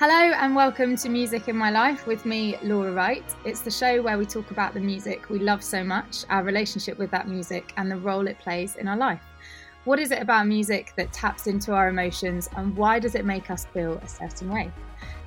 [0.00, 3.24] Hello and welcome to Music in My Life with me, Laura Wright.
[3.44, 6.98] It's the show where we talk about the music we love so much, our relationship
[6.98, 9.20] with that music, and the role it plays in our life.
[9.86, 13.50] What is it about music that taps into our emotions, and why does it make
[13.50, 14.70] us feel a certain way?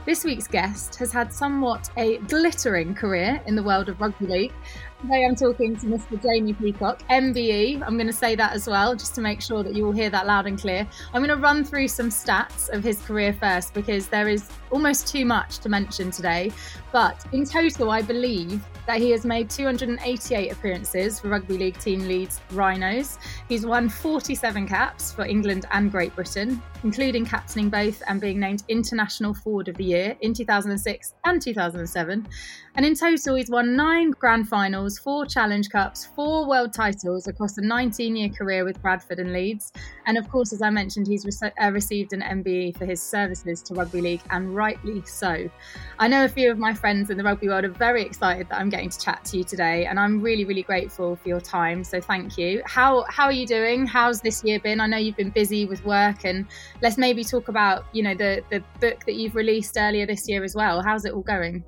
[0.06, 4.54] This week's guest has had somewhat a glittering career in the world of rugby league.
[5.02, 6.22] Today I'm talking to Mr.
[6.24, 7.84] Jamie Peacock, MBE.
[7.86, 10.10] I'm going to say that as well, just to make sure that you all hear
[10.10, 10.88] that loud and clear.
[11.14, 15.08] I'm going to run through some stats of his career first because there is almost
[15.08, 16.52] too much to mention today.
[16.92, 22.08] But in total, I believe that he has made 288 appearances for rugby league team
[22.08, 23.20] Leeds Rhinos.
[23.48, 28.64] He's won 47 caps for England and Great Britain, including captaining both and being named
[28.68, 32.28] International Forward of the Year in 2006 and 2007.
[32.76, 37.58] And in total, he's won nine grand finals, four Challenge Cups, four world titles across
[37.58, 39.74] a 19 year career with Bradford and Leeds.
[40.06, 43.62] And of course, as I mentioned, he's rece- uh, received an MBE for his services
[43.64, 45.50] to rugby league, and rightly so.
[45.98, 48.60] I know a few of my friends in the rugby world are very excited that
[48.60, 51.84] I'm getting to chat to you today, and I'm really, really grateful for your time.
[51.84, 52.62] So thank you.
[52.66, 53.88] How how are you doing?
[53.88, 54.80] How's this year been?
[54.80, 56.46] I know you've been busy with work, and
[56.84, 60.44] let's maybe talk about you know the the book that you've released earlier this year
[60.44, 60.84] as well.
[60.84, 61.64] How's it all going?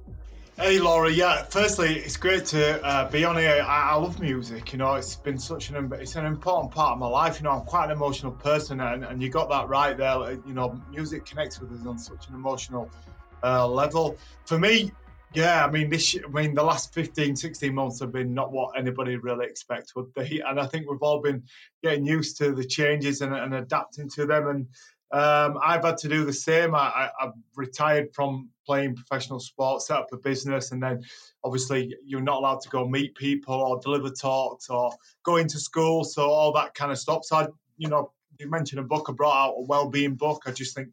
[0.55, 1.45] Hey Laura, yeah.
[1.45, 3.65] Firstly, it's great to uh, be on here.
[3.67, 4.71] I, I love music.
[4.71, 7.39] You know, it's been such an it's an important part of my life.
[7.39, 10.33] You know, I'm quite an emotional person, and, and you got that right there.
[10.45, 12.87] You know, music connects with us on such an emotional
[13.41, 14.15] uh, level.
[14.45, 14.91] For me,
[15.33, 16.15] yeah, I mean, this.
[16.23, 20.13] I mean, the last 15, 16 months have been not what anybody really expects would
[20.13, 21.43] they, and I think we've all been
[21.81, 24.47] getting used to the changes and, and adapting to them.
[24.47, 24.67] And
[25.13, 26.73] um, I've had to do the same.
[26.73, 31.03] I, I, I've retired from playing professional sports, set up a business, and then
[31.43, 34.91] obviously you're not allowed to go meet people or deliver talks or
[35.23, 37.29] go into school, so all that kind of stops.
[37.29, 37.47] So I,
[37.77, 39.05] you know, you mentioned a book.
[39.07, 40.43] I brought out a well-being book.
[40.47, 40.89] I just think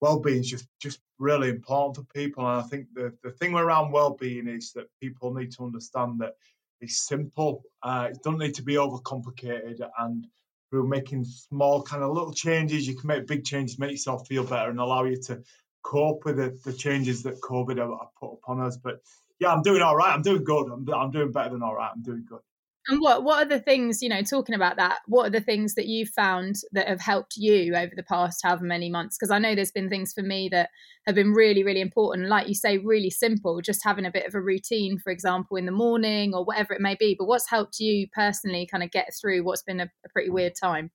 [0.00, 3.92] well-being is just just really important for people, and I think the the thing around
[3.92, 6.34] well-being is that people need to understand that
[6.80, 7.62] it's simple.
[7.84, 10.26] Uh, it doesn't need to be overcomplicated, and
[10.74, 14.42] through making small kind of little changes, you can make big changes, make yourself feel
[14.42, 15.40] better, and allow you to
[15.84, 18.76] cope with the, the changes that COVID have put upon us.
[18.76, 19.00] But
[19.38, 20.12] yeah, I'm doing all right.
[20.12, 20.66] I'm doing good.
[20.72, 21.92] I'm, I'm doing better than all right.
[21.94, 22.40] I'm doing good.
[22.86, 24.22] And what what are the things you know?
[24.22, 27.92] Talking about that, what are the things that you've found that have helped you over
[27.96, 29.16] the past however many months?
[29.16, 30.68] Because I know there's been things for me that
[31.06, 32.28] have been really really important.
[32.28, 35.64] Like you say, really simple, just having a bit of a routine, for example, in
[35.66, 37.14] the morning or whatever it may be.
[37.18, 40.52] But what's helped you personally kind of get through what's been a, a pretty weird
[40.54, 40.90] time?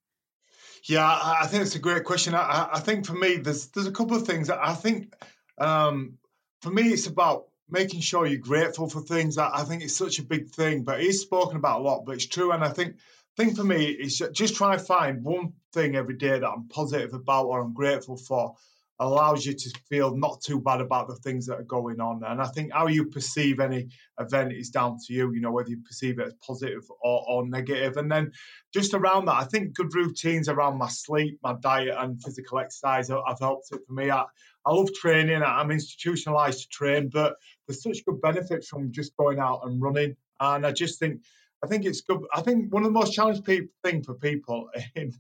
[0.84, 2.34] Yeah, I think it's a great question.
[2.34, 4.50] I, I- I think for me, there's there's a couple of things.
[4.50, 5.14] I think
[5.58, 6.18] um,
[6.62, 9.38] for me, it's about making sure you're grateful for things.
[9.38, 12.06] I, I think it's such a big thing, but it's spoken about a lot.
[12.06, 12.96] But it's true, and I think
[13.38, 17.14] thing for me is just try and find one thing every day that I'm positive
[17.14, 18.56] about or I'm grateful for.
[19.02, 22.22] Allows you to feel not too bad about the things that are going on.
[22.22, 23.88] And I think how you perceive any
[24.20, 27.48] event is down to you, you know, whether you perceive it as positive or, or
[27.48, 27.96] negative.
[27.96, 28.34] And then
[28.74, 33.08] just around that, I think good routines around my sleep, my diet, and physical exercise
[33.08, 34.12] have have helped it for me.
[34.12, 34.26] I,
[34.70, 35.42] I love training.
[35.42, 37.38] I'm institutionalized to train, but
[37.68, 40.16] there's such good benefits from just going out and running.
[40.40, 41.24] And I just think,
[41.64, 42.22] I think it's good.
[42.32, 45.12] I think one of the most challenging pe- thing for people in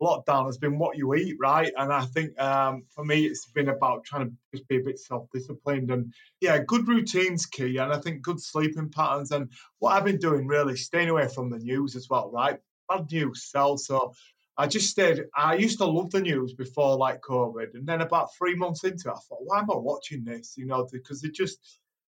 [0.00, 1.72] lockdown has been what you eat, right?
[1.76, 5.00] And I think um, for me, it's been about trying to just be a bit
[5.00, 7.78] self-disciplined and yeah, good routines key.
[7.78, 9.50] And I think good sleeping patterns and
[9.80, 12.60] what I've been doing really staying away from the news as well, right?
[12.88, 13.84] Bad news sells.
[13.86, 14.14] So
[14.62, 15.24] I just stayed.
[15.36, 19.08] I used to love the news before like COVID, and then about three months into
[19.08, 20.54] it, I thought, why am I watching this?
[20.56, 21.58] You know, because they just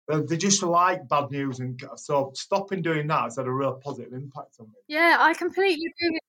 [0.08, 4.12] they just like bad news, and so stopping doing that has had a real positive
[4.14, 4.75] impact on me.
[4.88, 6.23] Yeah, I completely agree with.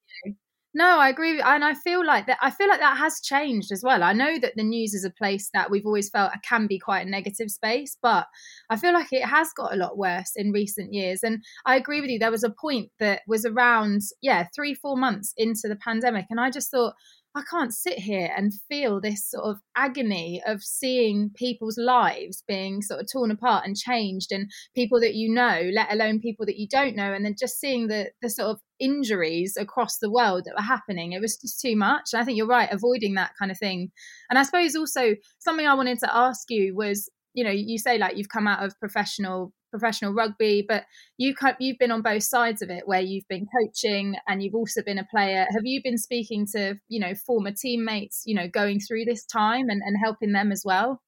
[0.73, 2.37] No, I agree, and I feel like that.
[2.41, 4.03] I feel like that has changed as well.
[4.03, 7.05] I know that the news is a place that we've always felt can be quite
[7.05, 8.27] a negative space, but
[8.69, 11.23] I feel like it has got a lot worse in recent years.
[11.23, 12.19] And I agree with you.
[12.19, 16.39] There was a point that was around, yeah, three, four months into the pandemic, and
[16.39, 16.93] I just thought,
[17.35, 22.81] I can't sit here and feel this sort of agony of seeing people's lives being
[22.81, 26.57] sort of torn apart and changed, and people that you know, let alone people that
[26.57, 30.43] you don't know, and then just seeing the the sort of injuries across the world
[30.45, 31.13] that were happening.
[31.13, 32.09] It was just too much.
[32.11, 33.91] And I think you're right, avoiding that kind of thing.
[34.29, 37.97] And I suppose also something I wanted to ask you was, you know, you say
[37.97, 40.83] like you've come out of professional professional rugby, but
[41.17, 44.83] you you've been on both sides of it, where you've been coaching and you've also
[44.83, 45.47] been a player.
[45.49, 49.69] Have you been speaking to you know former teammates, you know, going through this time
[49.69, 51.01] and, and helping them as well?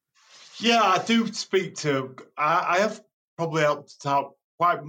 [0.60, 2.16] Yeah, I do speak to.
[2.38, 3.02] I, I have
[3.38, 4.80] probably helped out quite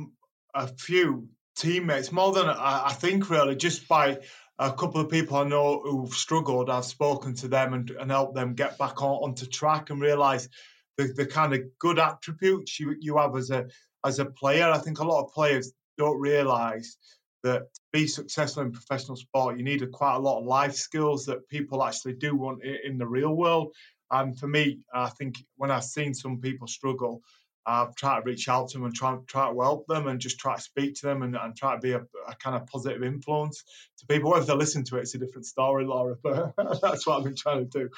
[0.54, 4.18] a few teammates more than I, I think really just by
[4.58, 6.70] a couple of people I know who've struggled.
[6.70, 10.48] I've spoken to them and, and helped them get back on onto track and realise
[10.96, 13.66] the, the kind of good attributes you, you have as a
[14.04, 14.70] as a player.
[14.70, 16.96] I think a lot of players don't realise
[17.42, 20.74] that to be successful in professional sport, you need a, quite a lot of life
[20.74, 23.74] skills that people actually do want in the real world.
[24.10, 27.22] And for me, I think when I've seen some people struggle,
[27.66, 30.38] I've tried to reach out to them and try, try to help them and just
[30.38, 33.02] try to speak to them and, and try to be a, a kind of positive
[33.02, 33.64] influence
[33.98, 34.30] to people.
[34.30, 37.36] Whether they listen to it, it's a different story, Laura, but that's what I've been
[37.36, 37.88] trying to do.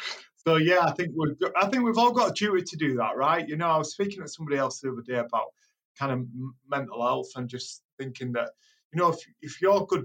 [0.46, 3.16] So yeah, I think we've I think we've all got a duty to do that,
[3.16, 3.46] right?
[3.48, 5.46] You know, I was speaking to somebody else the other day about
[5.98, 6.26] kind of
[6.70, 8.50] mental health and just thinking that
[8.92, 10.04] you know if if you're good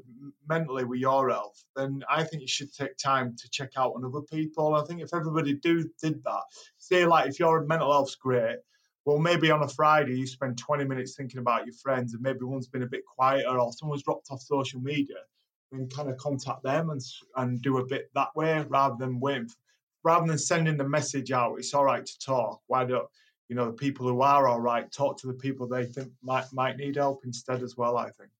[0.49, 4.03] mentally with your health, then I think you should take time to check out on
[4.03, 4.73] other people.
[4.73, 6.41] I think if everybody do did that,
[6.79, 8.57] say like if your mental health's great,
[9.06, 12.44] well maybe on a Friday you spend 20 minutes thinking about your friends and maybe
[12.44, 15.18] one's been a bit quieter or someone's dropped off social media,
[15.71, 17.01] then kind of contact them and
[17.38, 19.48] and do a bit that way rather than waiting.
[19.48, 19.56] For,
[20.03, 22.62] rather than sending the message out, it's all right to talk.
[22.68, 23.07] Why don't
[23.50, 26.45] you know the people who are all right talk to the people they think might
[26.53, 27.98] might need help instead as well?
[27.98, 28.31] I think.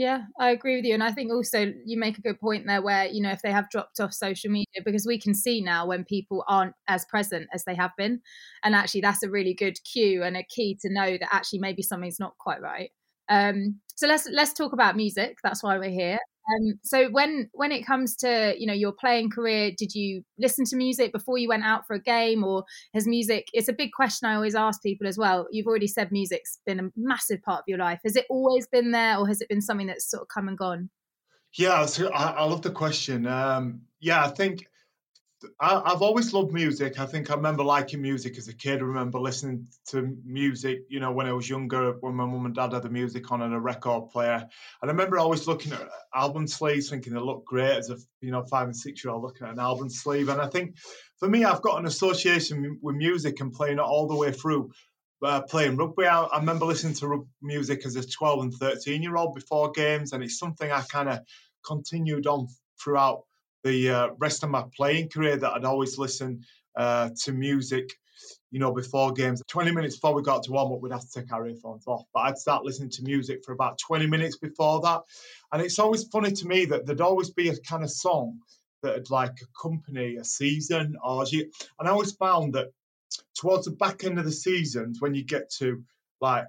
[0.00, 2.80] Yeah, I agree with you, and I think also you make a good point there,
[2.80, 5.84] where you know if they have dropped off social media, because we can see now
[5.86, 8.22] when people aren't as present as they have been,
[8.62, 11.82] and actually that's a really good cue and a key to know that actually maybe
[11.82, 12.90] something's not quite right.
[13.28, 15.36] Um, so let's let's talk about music.
[15.42, 16.18] That's why we're here.
[16.50, 20.64] Um, so when when it comes to you know your playing career, did you listen
[20.66, 22.64] to music before you went out for a game, or
[22.94, 23.48] has music?
[23.52, 25.46] It's a big question I always ask people as well.
[25.50, 28.00] You've already said music's been a massive part of your life.
[28.04, 30.58] Has it always been there, or has it been something that's sort of come and
[30.58, 30.90] gone?
[31.54, 33.26] Yeah, I, I love the question.
[33.26, 34.66] Um, yeah, I think
[35.58, 36.98] I, have always loved music.
[37.00, 38.80] I think I remember liking music as a kid.
[38.80, 42.54] I remember listening to music, you know, when I was younger, when my mum and
[42.54, 44.46] dad had the music on and a record player.
[44.82, 48.30] And I remember always looking at album sleeves, thinking they look great as a, you
[48.30, 50.28] know, five and six year old looking at an album sleeve.
[50.28, 50.76] And I think
[51.18, 54.70] for me, I've got an association with music and playing it all the way through.
[55.22, 59.16] Uh, playing rugby, I, I remember listening to music as a 12 and 13 year
[59.16, 61.18] old before games, and it's something I kind of
[61.62, 62.48] continued on
[62.82, 63.24] throughout
[63.64, 66.44] the uh, rest of my playing career that I'd always listen
[66.76, 67.90] uh, to music,
[68.50, 69.42] you know, before games.
[69.48, 72.04] 20 minutes before we got to warm up, we'd have to take our earphones off.
[72.14, 75.02] But I'd start listening to music for about 20 minutes before that.
[75.52, 78.38] And it's always funny to me that there'd always be a kind of song
[78.82, 82.68] that'd like accompany a season or and I always found that
[83.34, 85.82] towards the back end of the seasons when you get to
[86.20, 86.46] like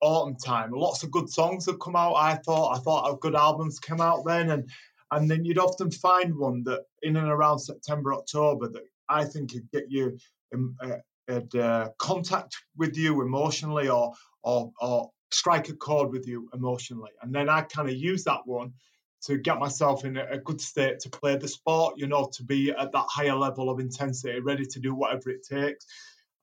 [0.00, 3.78] autumn time lots of good songs have come out i thought i thought good albums
[3.78, 4.70] came out then and
[5.12, 9.52] and then you'd often find one that in and around September, October that I think
[9.52, 10.18] could get you
[10.52, 16.48] in, uh, uh, contact with you emotionally or, or, or strike a chord with you
[16.54, 17.10] emotionally.
[17.20, 18.72] And then I kind of use that one
[19.24, 22.70] to get myself in a good state to play the sport, you know, to be
[22.70, 25.86] at that higher level of intensity, ready to do whatever it takes.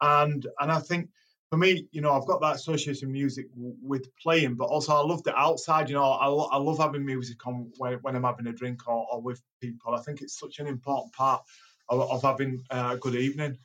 [0.02, 1.10] And and I think
[1.50, 5.00] for me, you know, I've got that association music w- with playing, but also I
[5.00, 5.89] love the outside.
[5.89, 8.88] You know, I, lo- I love having music on when, when I'm having a drink
[8.88, 9.96] or, or, with people.
[9.96, 11.41] I think it's such an important part
[11.89, 13.58] of, of having a good evening.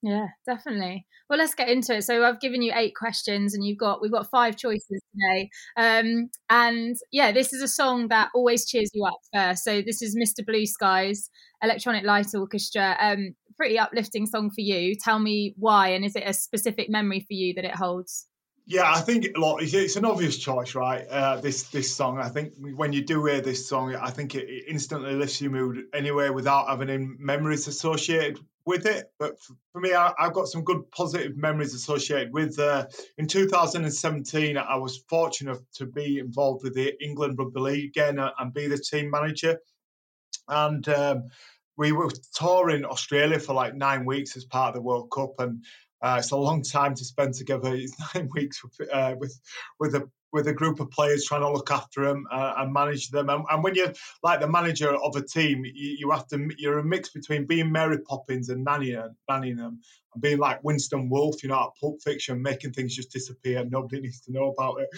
[0.00, 1.06] Yeah, definitely.
[1.28, 2.02] Well, let's get into it.
[2.02, 5.48] So I've given you eight questions, and you've got we've got five choices today.
[5.78, 9.64] Um, and yeah, this is a song that always cheers you up first.
[9.64, 10.44] So this is Mr.
[10.46, 11.30] Blue Skies
[11.62, 12.96] Electronic Light Orchestra.
[13.00, 14.94] Um, pretty uplifting song for you.
[14.96, 18.26] Tell me why, and is it a specific memory for you that it holds?
[18.66, 21.06] Yeah, I think it's an obvious choice, right?
[21.06, 22.18] Uh, this this song.
[22.18, 25.84] I think when you do hear this song, I think it, instantly lifts your mood
[25.92, 29.36] anyway, without having any memories associated with it, but
[29.72, 32.58] for me, I, have got some good positive memories associated with.
[32.58, 32.86] Uh,
[33.18, 38.30] in 2017, I was fortunate to be involved with the England Rugby League again uh,
[38.38, 39.58] and be the team manager,
[40.48, 41.24] and um,
[41.76, 45.64] we were touring Australia for like nine weeks as part of the World Cup, and
[46.02, 47.74] uh, it's a long time to spend together.
[47.74, 49.38] It's nine weeks with uh, with
[49.78, 53.08] with a with a group of players trying to look after them uh, and manage
[53.10, 53.28] them.
[53.28, 53.92] And, and, when you're
[54.24, 57.70] like the manager of a team, you, you, have to you're a mix between being
[57.70, 59.78] Mary Poppins and nannying, nannying them
[60.12, 63.64] and being like Winston Wolfe, you know, at Pulp Fiction, making things just disappear.
[63.64, 64.88] Nobody needs to know about it.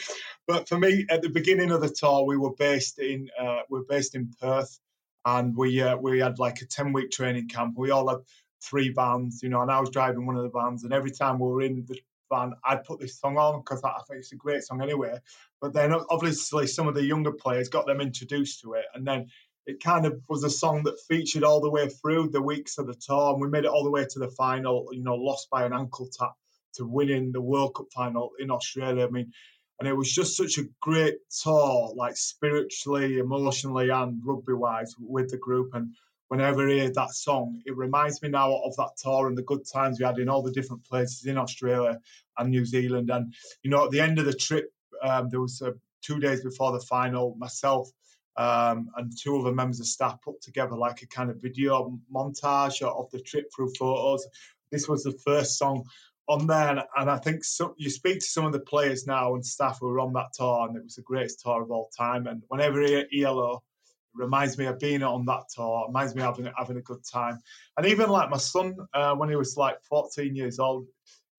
[0.47, 3.81] But for me, at the beginning of the tour, we were based in uh, we
[3.81, 4.81] we're based in Perth,
[5.27, 7.75] and we uh, we had like a ten week training camp.
[7.77, 8.21] We all had
[8.63, 11.39] three vans, you know, and I was driving one of the vans, and every time
[11.39, 12.01] we were in the
[12.33, 15.19] van, I'd put this song on because I think it's a great song anyway.
[15.61, 19.27] But then obviously some of the younger players got them introduced to it, and then
[19.67, 22.87] it kind of was a song that featured all the way through the weeks of
[22.87, 24.89] the tour, and we made it all the way to the final.
[24.93, 26.33] You know, lost by an ankle tap
[26.75, 29.07] to winning the World Cup final in Australia.
[29.07, 29.33] I mean,
[29.79, 35.31] and it was just such a great tour, like spiritually, emotionally, and rugby wise with
[35.31, 35.75] the group.
[35.75, 35.95] And
[36.29, 39.67] whenever I hear that song, it reminds me now of that tour and the good
[39.71, 42.01] times we had in all the different places in Australia
[42.39, 43.11] and New Zealand.
[43.11, 46.43] And, you know, at the end of the trip, um, there was uh, two days
[46.43, 47.91] before the final, myself
[48.37, 52.83] um, and two other members of staff put together like a kind of video montage
[52.83, 54.27] of the trip through photos.
[54.71, 55.85] This was the first song
[56.29, 59.45] on there, and I think so, you speak to some of the players now and
[59.45, 62.27] staff who were on that tour, and it was the greatest tour of all time.
[62.27, 62.83] And whenever
[63.15, 63.63] ELO
[64.15, 67.39] reminds me of being on that tour, reminds me of having, having a good time.
[67.77, 70.87] And even like my son, uh, when he was like 14 years old,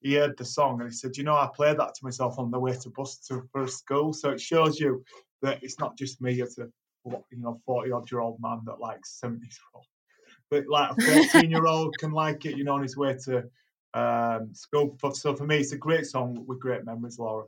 [0.01, 2.51] he heard the song and he said, You know, I played that to myself on
[2.51, 4.13] the way to bus to for school.
[4.13, 5.03] So it shows you
[5.41, 6.67] that it's not just me as a
[7.05, 9.85] you know 40 odd year old man that likes 70s rock,
[10.49, 13.43] but like a 14 year old can like it, you know, on his way to
[13.93, 14.97] um, school.
[15.13, 17.45] So for me, it's a great song with great memories, Laura.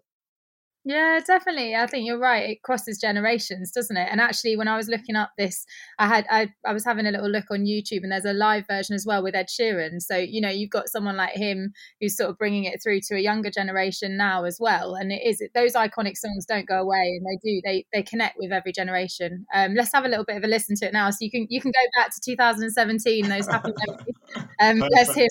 [0.90, 1.76] Yeah, definitely.
[1.76, 2.50] I think you're right.
[2.50, 4.08] It crosses generations, doesn't it?
[4.10, 5.68] And actually, when I was looking up this,
[6.00, 8.66] I had I, I was having a little look on YouTube, and there's a live
[8.68, 10.02] version as well with Ed Sheeran.
[10.02, 13.16] So you know, you've got someone like him who's sort of bringing it through to
[13.16, 14.96] a younger generation now as well.
[14.96, 18.38] And it is those iconic songs don't go away, and they do they they connect
[18.40, 19.46] with every generation.
[19.54, 21.46] Um, let's have a little bit of a listen to it now, so you can
[21.52, 24.16] you can go back to 2017, those happy memories.
[24.60, 25.28] Um, let's hear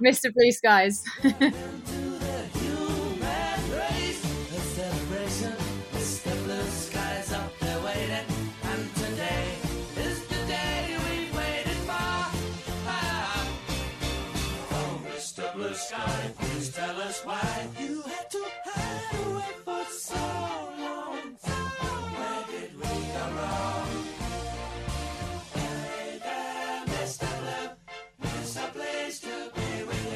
[0.00, 0.32] Mr.
[0.32, 1.04] Blue Skies.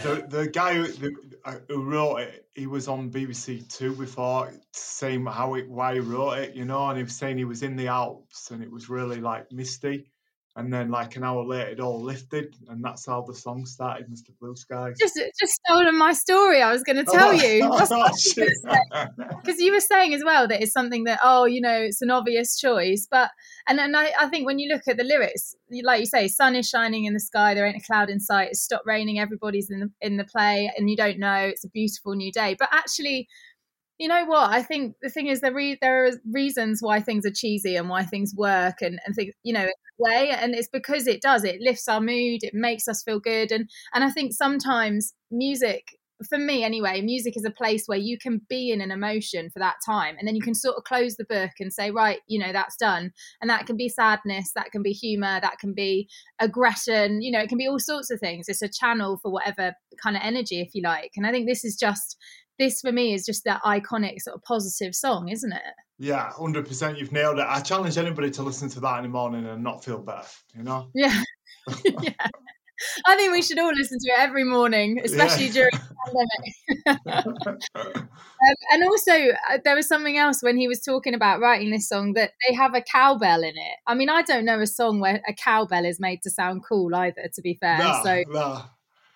[0.07, 5.27] the the guy who, uh, who wrote it, he was on BBC Two before, saying
[5.27, 7.77] how it why he wrote it, you know, and he was saying he was in
[7.77, 10.11] the Alps and it was really like misty,
[10.57, 14.09] and then like an hour later it all lifted and that's how the song started
[14.09, 14.97] mr blue skies.
[14.99, 17.63] Just just stolen my story i was going to oh, tell oh, you
[19.43, 22.11] because you were saying as well that it's something that oh you know it's an
[22.11, 23.31] obvious choice but
[23.69, 26.57] and then I, I think when you look at the lyrics like you say sun
[26.57, 29.71] is shining in the sky there ain't a cloud in sight it's stopped raining everybody's
[29.71, 32.69] in the in the play and you don't know it's a beautiful new day but
[32.73, 33.29] actually
[33.99, 34.51] you know what?
[34.51, 37.89] I think the thing is there, re- there are reasons why things are cheesy and
[37.89, 40.31] why things work and, and things you know way.
[40.31, 41.45] And it's because it does.
[41.45, 42.43] It lifts our mood.
[42.43, 43.51] It makes us feel good.
[43.53, 45.85] And and i think sometimes music
[46.31, 49.59] for me anyway music is a place where you can be in an emotion for
[49.59, 50.17] that time.
[50.19, 52.77] And then you can sort of close the book and say right you know that's
[52.77, 53.13] done.
[53.41, 57.41] And that can be sadness that can be humor that can be aggression you know
[57.41, 58.49] it can be all sorts of things.
[58.49, 61.13] It's a channel for whatever kind of energy if you like.
[61.17, 62.17] And i think this is just
[62.59, 65.63] this for me is just that iconic sort of positive song, isn't it?
[65.99, 66.99] Yeah, hundred percent.
[66.99, 67.47] You've nailed it.
[67.49, 70.27] I challenge anybody to listen to that in the morning and not feel better.
[70.55, 70.91] You know?
[70.95, 71.23] Yeah,
[71.85, 72.29] yeah.
[73.07, 75.53] I think we should all listen to it every morning, especially yeah.
[75.53, 77.59] during the pandemic.
[77.75, 78.09] um,
[78.71, 79.13] and also,
[79.51, 82.55] uh, there was something else when he was talking about writing this song that they
[82.55, 83.77] have a cowbell in it.
[83.87, 86.95] I mean, I don't know a song where a cowbell is made to sound cool
[86.95, 87.29] either.
[87.33, 88.25] To be fair, so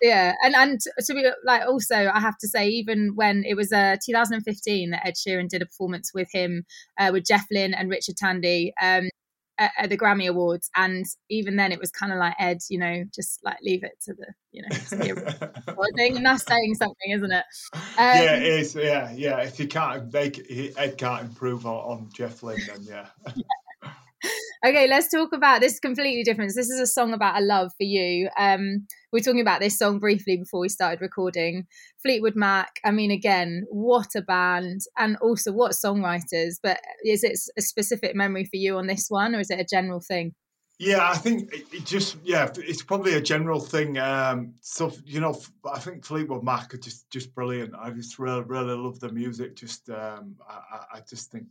[0.01, 3.71] yeah and and to be like also i have to say even when it was
[3.71, 6.65] uh 2015 that ed sheeran did a performance with him
[6.99, 9.09] uh, with jeff lynne and richard tandy um
[9.57, 12.79] at, at the grammy awards and even then it was kind of like ed you
[12.79, 17.11] know just like leave it to the you know the thing and that's saying something
[17.11, 20.45] isn't it um, yeah it is yeah yeah if you can't make
[20.77, 23.07] ed can't improve on, on jeff lynne then yeah.
[23.35, 23.43] yeah
[24.65, 26.53] okay, let's talk about this completely different.
[26.55, 28.29] This is a song about a love for you.
[28.37, 31.67] Um, we are talking about this song briefly before we started recording.
[32.01, 36.55] Fleetwood Mac, I mean, again, what a band, and also what songwriters.
[36.61, 39.65] But is it a specific memory for you on this one, or is it a
[39.65, 40.33] general thing?
[40.81, 43.99] Yeah, I think it just yeah, it's probably a general thing.
[43.99, 45.39] Um, so you know,
[45.71, 47.75] I think Fleetwood Mac are just just brilliant.
[47.79, 49.55] I just really really love the music.
[49.55, 51.45] Just um, I, I just think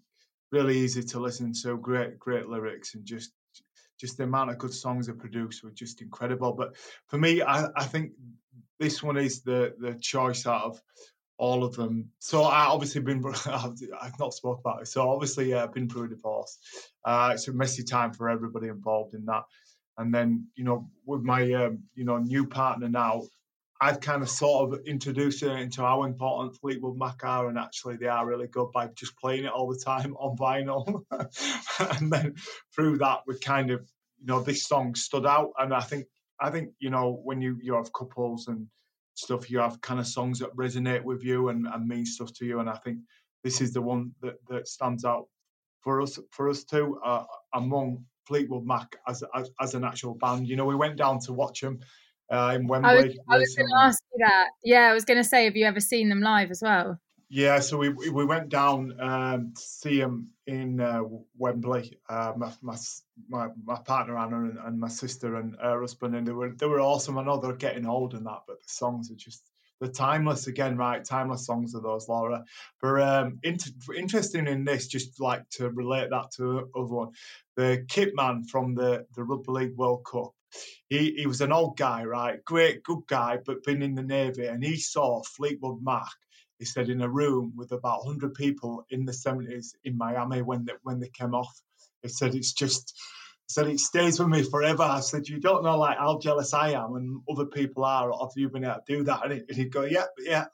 [0.50, 1.76] really easy to listen to.
[1.78, 3.32] Great great lyrics and just
[3.98, 6.52] just the amount of good songs they produced were just incredible.
[6.52, 6.74] But
[7.06, 8.12] for me, I, I think
[8.78, 10.82] this one is the the choice out of
[11.36, 12.10] all of them.
[12.18, 14.88] So I obviously been I've not spoke about it.
[14.88, 16.58] So obviously I've been through a divorce.
[17.04, 19.44] Uh, it's a messy time for everybody involved in that.
[19.98, 23.22] And then you know with my um, you know new partner now,
[23.80, 27.96] I've kind of sort of introduced her into how important Fleetwood Mac are, and actually
[27.96, 31.04] they are really good by just playing it all the time on vinyl.
[32.00, 32.34] and then
[32.74, 33.80] through that, we kind of
[34.18, 36.06] you know this song stood out, and I think
[36.38, 38.66] I think you know when you you have couples and
[39.20, 39.50] stuff.
[39.50, 42.60] You have kind of songs that resonate with you and, and mean stuff to you.
[42.60, 42.98] And I think
[43.44, 45.26] this is the one that, that stands out
[45.80, 50.48] for us for us too uh, among Fleetwood Mac as, as, as an actual band.
[50.48, 51.80] You know, we went down to watch them
[52.30, 53.18] uh, in Wembley.
[53.28, 54.48] I was, was going to ask you that.
[54.64, 56.98] Yeah, I was going to say, have you ever seen them live as well?
[57.32, 61.02] Yeah, so we we went down um, to see him in uh,
[61.38, 62.00] Wembley.
[62.08, 62.76] Uh, my, my,
[63.28, 66.66] my my partner Anna and, and, my sister and her husband, and they were they
[66.66, 67.18] were awesome.
[67.18, 69.48] I know they're getting old and that, but the songs are just
[69.80, 71.04] they're timeless again, right?
[71.04, 72.44] Timeless songs are those, Laura.
[72.82, 77.10] But um, inter- interesting in this, just like to relate that to other one,
[77.56, 80.34] the kit man from the the Rugby League World Cup.
[80.88, 82.44] He, he was an old guy, right?
[82.44, 84.46] Great, good guy, but been in the Navy.
[84.46, 86.08] And he saw Fleetwood Mac
[86.60, 90.66] he said in a room with about 100 people in the 70s in Miami when
[90.66, 91.58] they, when they came off.
[92.02, 92.94] He said it's just
[93.46, 94.82] said it stays with me forever.
[94.82, 98.32] I said you don't know like how jealous I am and other people are of
[98.36, 99.24] you being able to do that.
[99.24, 100.44] And, he, would go, yeah, yeah.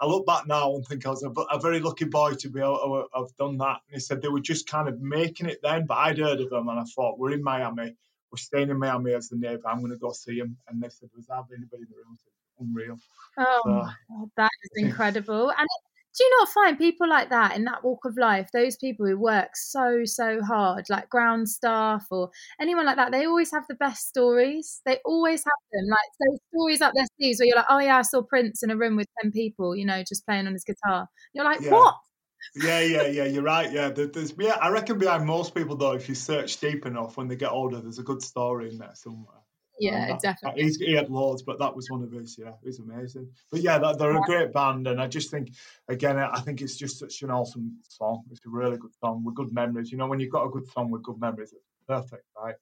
[0.00, 2.60] I look back now and think I was a, a, very lucky boy to be
[2.60, 3.80] able to have done that.
[3.88, 6.48] And he said they were just kind of making it then, but I'd heard of
[6.48, 7.96] them and I thought we're in Miami.
[8.30, 9.68] We're staying in Miami as the neighbour.
[9.68, 10.56] I'm going to go see him.
[10.68, 12.18] And they said, was there anybody in the room?
[12.58, 12.98] unreal.
[13.38, 15.50] Oh, so, that is incredible.
[15.50, 15.68] And
[16.16, 19.18] do you not find people like that in that walk of life, those people who
[19.18, 23.74] work so, so hard, like ground staff or anyone like that, they always have the
[23.74, 24.80] best stories.
[24.86, 25.86] They always have them.
[25.88, 28.70] Like those stories up their sleeves where you're like, oh, yeah, I saw Prince in
[28.70, 31.08] a room with 10 people, you know, just playing on his guitar.
[31.34, 31.72] You're like, yeah.
[31.72, 31.96] what?
[32.54, 33.24] Yeah, yeah, yeah.
[33.24, 33.70] You're right.
[33.70, 34.56] Yeah, there's, yeah.
[34.60, 37.80] I reckon behind most people, though, if you search deep enough, when they get older,
[37.80, 39.36] there's a good story in there somewhere.
[39.78, 40.62] Yeah, that, definitely.
[40.62, 42.38] He's, he had loads, but that was one of his.
[42.38, 43.28] Yeah, he's amazing.
[43.50, 45.52] But yeah, they're a great band, and I just think,
[45.88, 48.22] again, I think it's just such an awesome song.
[48.30, 49.92] It's a really good song with good memories.
[49.92, 52.54] You know, when you've got a good song with good memories, it's perfect, right?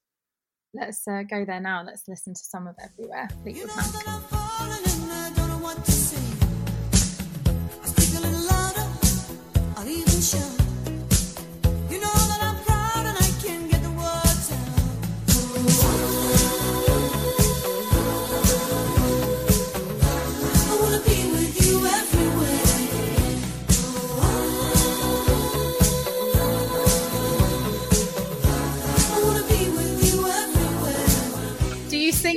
[0.72, 1.84] Let's uh, go there now.
[1.84, 3.28] Let's listen to some of Everywhere.
[3.44, 3.70] Fleetwood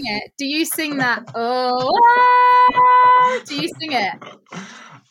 [0.05, 0.31] it?
[0.38, 1.23] Do you sing that?
[1.36, 1.91] Oh,
[2.69, 3.39] ah!
[3.45, 4.13] do you sing it?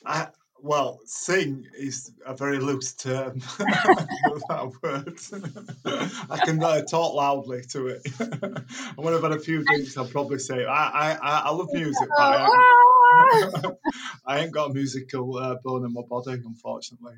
[0.04, 0.28] I,
[0.66, 3.38] well, sing is a very loose term.
[3.58, 6.10] that word.
[6.30, 8.02] I can uh, talk loudly to it.
[8.18, 12.08] and when I've had a few drinks, I'll probably say I I, I love music,
[12.08, 13.70] but I, ah!
[14.26, 17.14] I ain't got a musical uh, bone in my body, unfortunately.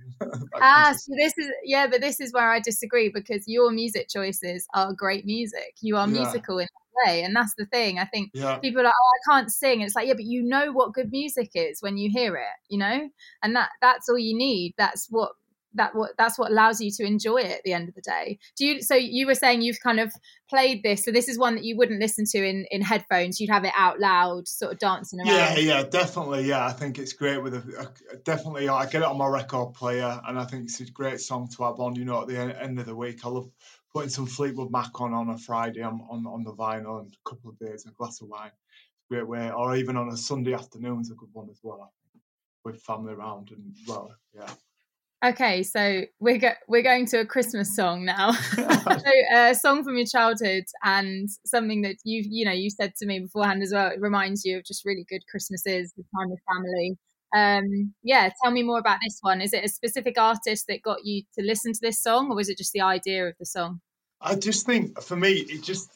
[0.60, 4.66] ah, so this is yeah, but this is where I disagree because your music choices
[4.74, 5.76] are great music.
[5.80, 6.22] You are yeah.
[6.22, 6.68] musical in
[7.06, 7.98] And that's the thing.
[7.98, 8.58] I think yeah.
[8.58, 9.80] people are like, oh, I can't sing.
[9.80, 12.78] It's like, yeah, but you know what good music is when you hear it, you
[12.78, 13.08] know?
[13.42, 14.74] And that that's all you need.
[14.76, 15.32] That's what
[15.74, 18.38] that what that's what allows you to enjoy it at the end of the day.
[18.56, 20.12] Do you so you were saying you've kind of
[20.48, 23.40] played this, so this is one that you wouldn't listen to in in headphones.
[23.40, 25.28] You'd have it out loud, sort of dancing around.
[25.28, 26.44] Yeah, yeah, definitely.
[26.44, 28.68] Yeah, I think it's great with a, a definitely.
[28.68, 31.64] I get it on my record player, and I think it's a great song to
[31.64, 31.94] have on.
[31.94, 33.50] You know, at the end of the week, I love
[33.92, 37.28] putting some Fleetwood Mac on on a Friday on, on, on the vinyl and a
[37.28, 38.50] couple of and a glass of wine.
[39.10, 39.50] Great way.
[39.50, 41.92] Or even on a Sunday afternoon's a good one as well,
[42.64, 44.50] with family around and well, yeah.
[45.24, 48.30] Okay, so we're go- we're going to a Christmas song now.
[48.54, 53.06] so a song from your childhood and something that you you know you said to
[53.06, 53.90] me beforehand as well.
[53.90, 56.96] It reminds you of just really good Christmases, the time with family.
[57.34, 59.40] Um, yeah, tell me more about this one.
[59.40, 62.48] Is it a specific artist that got you to listen to this song, or was
[62.48, 63.80] it just the idea of the song?
[64.20, 65.90] I just think for me, it just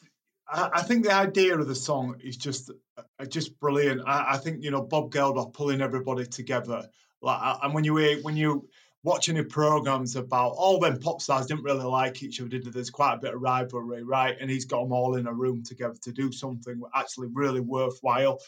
[0.47, 4.01] I, think the idea of the song is just uh, just brilliant.
[4.05, 6.87] I, I, think you know Bob Geldof pulling everybody together.
[7.21, 8.67] Like, and when you when you
[9.03, 12.59] watch any programs about all them pop stars didn't really like each other.
[12.59, 14.35] There's quite a bit of rivalry, right?
[14.39, 18.39] And he's got them all in a room together to do something actually really worthwhile.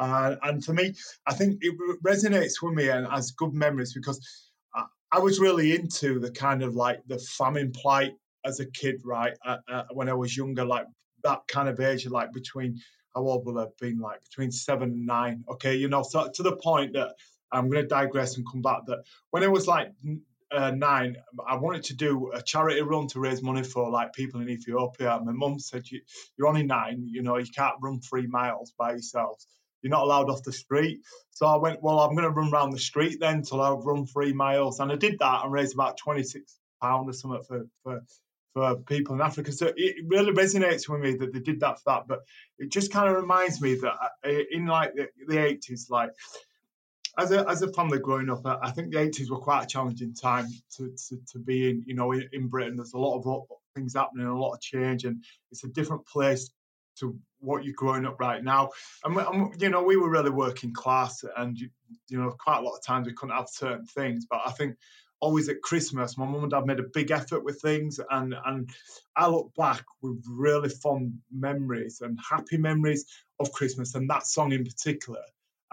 [0.00, 0.94] Uh, and for me,
[1.26, 4.18] I think it resonates with me and has good memories because
[4.74, 9.02] I, I was really into the kind of like the famine plight as a kid,
[9.04, 9.34] right?
[9.44, 10.86] Uh, uh, when I was younger, like
[11.22, 12.80] that kind of age, like between
[13.14, 13.98] how old will I have been?
[13.98, 15.44] Like between seven and nine.
[15.50, 17.10] Okay, you know, so to the point that
[17.52, 18.86] I'm going to digress and come back.
[18.86, 19.92] That when I was like
[20.50, 24.40] uh, nine, I wanted to do a charity run to raise money for like people
[24.40, 25.20] in Ethiopia.
[25.22, 26.00] My mum said, you,
[26.38, 27.06] "You're only nine.
[27.06, 29.44] You know, you can't run three miles by yourself.
[29.82, 32.70] You're not allowed off the street." So I went, "Well, I'm going to run around
[32.70, 35.96] the street then till I've run three miles." And I did that and raised about
[35.98, 38.02] 26 pound or something for for
[38.52, 39.52] for people in Africa.
[39.52, 42.08] So it really resonates with me that they did that for that.
[42.08, 42.20] But
[42.58, 43.94] it just kind of reminds me that
[44.26, 46.10] uh, in like the, the 80s, like
[47.18, 50.14] as a as a family growing up, I think the 80s were quite a challenging
[50.14, 51.84] time to to, to be in.
[51.86, 53.42] You know, in, in Britain, there's a lot of
[53.74, 56.50] things happening, a lot of change, and it's a different place
[56.98, 58.70] to what you're growing up right now.
[59.04, 61.70] And, and, you know, we were really working class, and you,
[62.10, 64.26] know, quite a lot of times we couldn't have certain things.
[64.28, 64.76] But I think
[65.20, 68.70] always at Christmas, my mum and dad made a big effort with things, and and
[69.16, 73.06] I look back with really fond memories and happy memories
[73.38, 75.22] of Christmas, and that song in particular,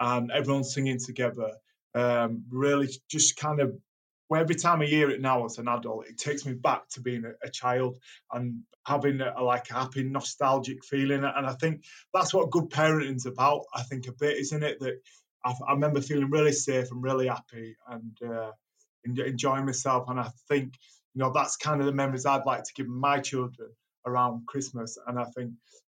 [0.00, 1.52] and everyone singing together,
[1.94, 3.76] um, really just kind of.
[4.28, 7.00] Well, every time I hear it now as an adult, it takes me back to
[7.00, 7.98] being a, a child
[8.30, 11.24] and having a, a, like happy, nostalgic feeling.
[11.24, 13.62] And I think that's what good parenting's about.
[13.74, 14.80] I think a bit, isn't it?
[14.80, 15.00] That
[15.44, 18.50] I, I remember feeling really safe and really happy, and uh,
[19.04, 20.08] enjoying myself.
[20.08, 20.74] And I think,
[21.14, 23.70] you know, that's kind of the memories I'd like to give my children
[24.04, 24.98] around Christmas.
[25.06, 25.52] And I think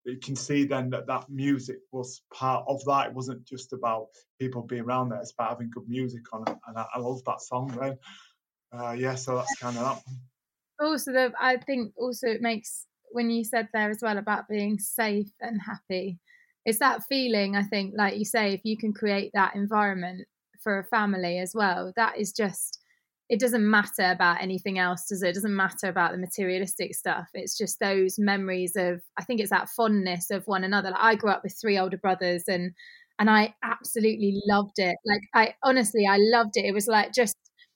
[0.05, 3.07] you can see then that that music was part of that.
[3.07, 4.07] It wasn't just about
[4.39, 6.57] people being around there; it's about having good music on it.
[6.67, 7.67] And I, I love that song.
[7.79, 7.97] Then,
[8.71, 10.03] uh, yeah, so that's kind of that.
[10.79, 14.79] Also, the, I think also it makes when you said there as well about being
[14.79, 16.19] safe and happy.
[16.65, 17.55] It's that feeling.
[17.55, 20.27] I think, like you say, if you can create that environment
[20.61, 22.78] for a family as well, that is just
[23.29, 25.29] it doesn't matter about anything else, does it?
[25.29, 27.27] It doesn't matter about the materialistic stuff.
[27.35, 30.89] It's just those memories of, I think it's that fondness of one another.
[30.89, 32.71] Like I grew up with three older brothers and
[33.19, 34.95] and I absolutely loved it.
[35.05, 36.65] Like I honestly, I loved it.
[36.65, 37.35] It was like just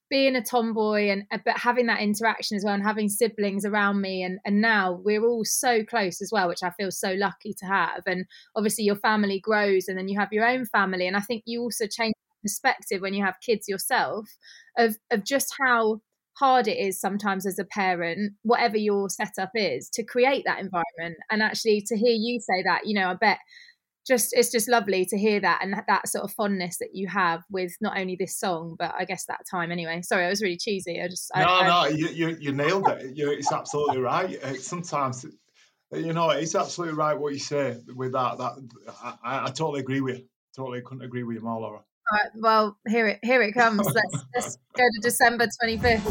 [0.10, 4.00] being a tomboy and uh, but having that interaction as well and having siblings around
[4.02, 7.54] me and and now we're all so close as well which I feel so lucky
[7.60, 11.18] to have and obviously your family grows and then you have your own family and
[11.18, 14.29] I think you also change perspective when you have kids yourself
[14.77, 15.99] of of just how
[16.38, 21.17] hard it is sometimes as a parent whatever your setup is to create that environment
[21.32, 23.39] and actually to hear you say that you know i bet
[24.06, 27.41] just it's just lovely to hear that and that sort of fondness that you have
[27.49, 30.01] with not only this song but i guess that time anyway.
[30.01, 31.01] Sorry i was really cheesy.
[31.01, 33.15] I just no I, no you, you, you nailed it.
[33.15, 34.43] You, it's absolutely right.
[34.43, 38.69] Uh, sometimes uh, you know it's absolutely right what you say with that that
[39.01, 40.25] i, I totally agree with you.
[40.56, 41.79] Totally couldn't agree with you more laura
[42.13, 43.88] Right, well, here it here it comes.
[43.88, 46.06] Let's let's go to December twenty fifth.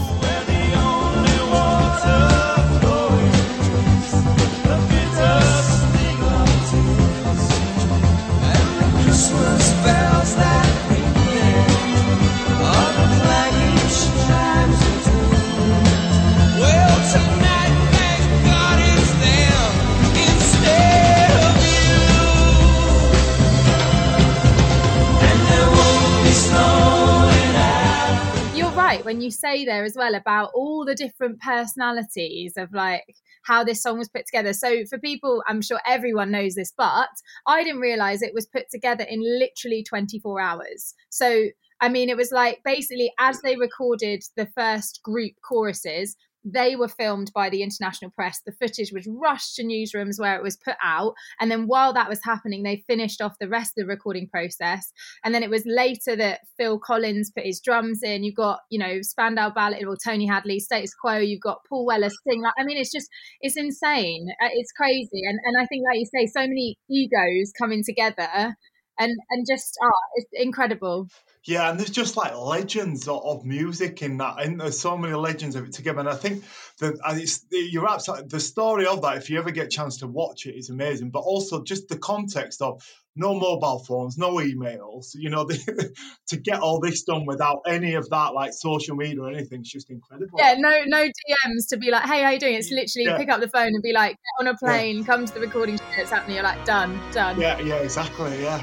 [29.52, 34.08] Say there as well about all the different personalities of like how this song was
[34.08, 34.52] put together.
[34.52, 37.08] So for people, I'm sure everyone knows this, but
[37.46, 40.94] I didn't realize it was put together in literally 24 hours.
[41.10, 41.46] So
[41.80, 46.88] I mean, it was like basically as they recorded the first group choruses, they were
[46.88, 48.40] filmed by the international press.
[48.44, 51.14] The footage was rushed to newsrooms where it was put out.
[51.40, 54.92] And then while that was happening, they finished off the rest of the recording process.
[55.24, 58.24] And then it was later that Phil Collins put his drums in.
[58.24, 61.18] You've got, you know, Spandau Ballet or Tony Hadley, Status Quo.
[61.18, 62.42] You've got Paul Weller sing.
[62.42, 63.08] Like, I mean, it's just,
[63.40, 64.26] it's insane.
[64.42, 65.22] Uh, it's crazy.
[65.28, 68.56] And, and I think, like you say, so many egos coming together
[68.98, 71.08] and, and just, oh, it's incredible.
[71.44, 75.56] Yeah, and there's just like legends of, music in that, and there's so many legends
[75.56, 75.98] of it together.
[75.98, 76.44] And I think
[76.78, 79.16] that it's, you're absolutely the story of that.
[79.16, 81.10] If you ever get a chance to watch it, is amazing.
[81.10, 82.80] But also just the context of
[83.16, 85.14] no mobile phones, no emails.
[85.14, 85.92] You know, the,
[86.28, 89.72] to get all this done without any of that, like social media or anything, it's
[89.72, 90.38] just incredible.
[90.38, 93.18] Yeah, no, no DMs to be like, "Hey, how you doing?" It's literally Yeah.
[93.18, 95.76] pick up the phone and be like, "Get on a plane, come to the recording
[95.76, 98.40] studio, it's happening." You're like, "Done, done." Yeah, yeah, exactly.
[98.40, 98.62] Yeah.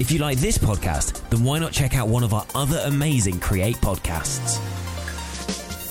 [0.00, 3.40] If you like this podcast, then why not check out one of our other amazing
[3.40, 4.58] Create podcasts?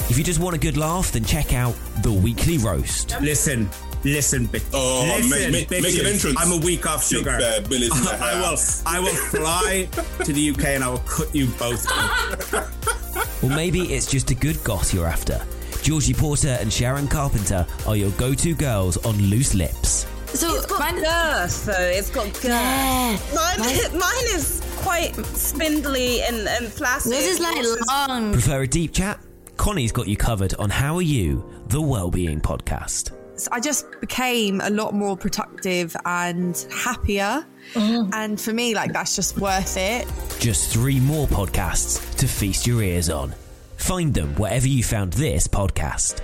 [0.09, 3.19] If you just want a good laugh, then check out The Weekly Roast.
[3.19, 3.69] Listen,
[4.05, 4.63] listen, bitch.
[4.73, 6.37] Oh, listen, make- make- make an entrance.
[6.39, 7.37] I'm a week off Big sugar.
[7.37, 8.57] Bear Billy's in the I will.
[8.85, 9.89] I will fly
[10.23, 11.87] to the UK and I will cut you both.
[11.89, 12.63] down.
[13.43, 15.39] Or maybe it's just a good goth you're after.
[15.83, 20.07] Georgie Porter and Sharon Carpenter are your go to girls on Loose Lips.
[20.33, 21.73] So it's got girth, though.
[21.73, 23.35] It's got girth.
[23.35, 27.11] Mine, mine is quite spindly and, and flaccid.
[27.11, 28.33] This is like long.
[28.33, 29.19] Prefer a deep chat?
[29.57, 33.11] Connie's got you covered on How Are You, the Wellbeing Podcast.
[33.39, 37.45] So I just became a lot more productive and happier.
[37.73, 38.09] Mm.
[38.13, 40.07] And for me, like, that's just worth it.
[40.39, 43.33] Just three more podcasts to feast your ears on.
[43.77, 46.21] Find them wherever you found this podcast.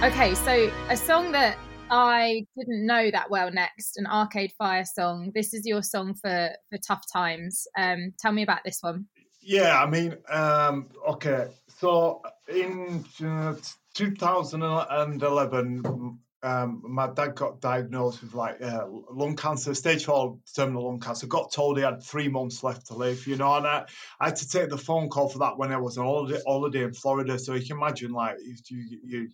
[0.00, 1.58] Okay, so a song that
[1.90, 5.32] I didn't know that well next, an Arcade Fire song.
[5.34, 7.66] This is your song for for tough times.
[7.76, 9.06] Um, tell me about this one.
[9.42, 11.48] Yeah, I mean, um, okay.
[11.80, 13.56] So in uh,
[13.94, 21.00] 2011, um, my dad got diagnosed with like uh, lung cancer, stage four terminal lung
[21.00, 21.26] cancer.
[21.26, 23.84] Got told he had three months left to live, you know, and I,
[24.20, 26.84] I had to take the phone call for that when I was on holiday, holiday
[26.84, 27.36] in Florida.
[27.36, 28.36] So you can imagine, like,
[28.68, 29.28] you, you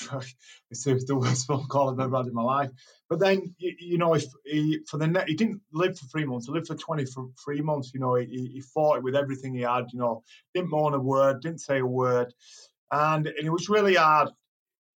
[0.70, 2.70] it's the worst phone call I've ever had in my life.
[3.08, 6.24] But then, you, you know, if he for the net, he didn't live for three
[6.24, 6.46] months.
[6.46, 7.04] He lived for twenty
[7.44, 7.92] three months.
[7.94, 9.86] You know, he, he fought it with everything he had.
[9.92, 10.22] You know,
[10.54, 12.32] didn't moan a word, didn't say a word,
[12.90, 14.30] and, and it was really hard.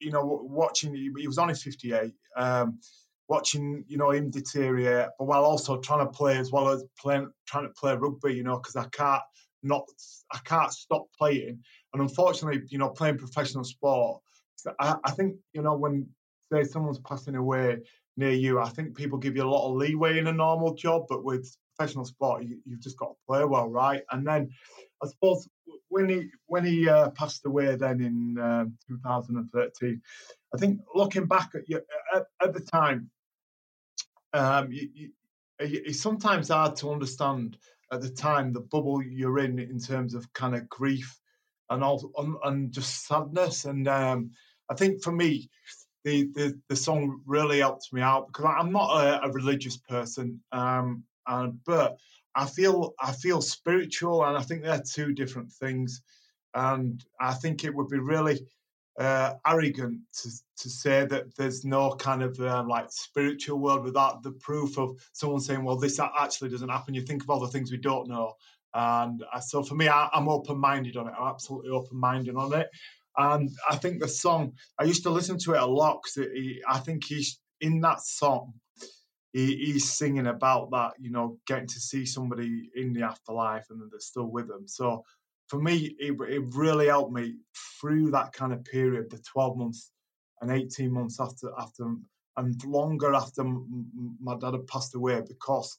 [0.01, 2.15] You know, watching he, was only fifty eight.
[2.37, 2.81] Um,
[3.29, 7.31] watching you know him deteriorate, but while also trying to play as well as playing,
[7.47, 8.35] trying to play rugby.
[8.35, 9.23] You know, because I can't
[9.63, 9.85] not
[10.33, 14.23] I can't stop playing, and unfortunately, you know, playing professional sport.
[14.59, 16.09] So I, I think you know when
[16.53, 17.79] say someone's passing away
[18.17, 21.07] near you, I think people give you a lot of leeway in a normal job,
[21.09, 24.03] but with professional sport, you, you've just got to play well, right?
[24.11, 24.51] And then
[25.03, 25.49] I suppose
[25.89, 30.03] when he when he uh, passed away then in um, 2013,
[30.55, 31.81] I think looking back at you
[32.15, 33.11] at, at the time,
[34.33, 35.11] um, you, you,
[35.61, 37.57] it's sometimes hard to understand
[37.93, 41.19] at the time the bubble you're in in terms of kind of grief
[41.71, 44.31] and also and, and just sadness and um,
[44.71, 45.51] I think for me,
[46.05, 50.41] the, the the song really helped me out because I'm not a, a religious person,
[50.53, 51.99] um, and but
[52.35, 56.03] I feel I feel spiritual, and I think they're two different things.
[56.55, 58.41] And I think it would be really
[58.99, 64.23] uh, arrogant to, to say that there's no kind of um, like spiritual world without
[64.23, 66.95] the proof of someone saying, well, this actually doesn't happen.
[66.95, 68.35] You think of all the things we don't know.
[68.75, 71.15] And uh, so for me, I, I'm open minded on it.
[71.19, 72.69] I'm absolutely open minded on it.
[73.19, 76.31] And I think the song, I used to listen to it a lot because
[76.69, 78.55] I think he's in that song,
[79.33, 83.81] he, he's singing about that, you know, getting to see somebody in the afterlife and
[83.81, 84.69] that they're still with them.
[84.69, 85.05] So
[85.49, 87.35] for me, it, it really helped me
[87.81, 89.91] through that kind of period, the 12 months
[90.41, 91.97] and 18 months after, after
[92.37, 93.43] and longer after
[94.23, 95.77] my dad had passed away, because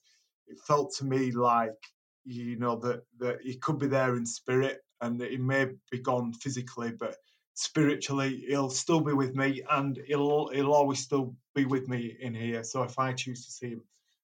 [0.48, 1.78] it felt to me like,
[2.26, 6.34] you know, that, that he could be there in spirit and he may be gone
[6.34, 7.16] physically, but
[7.60, 12.34] spiritually he'll still be with me and he'll he'll always still be with me in
[12.34, 12.64] here.
[12.64, 13.82] So if i choose to see him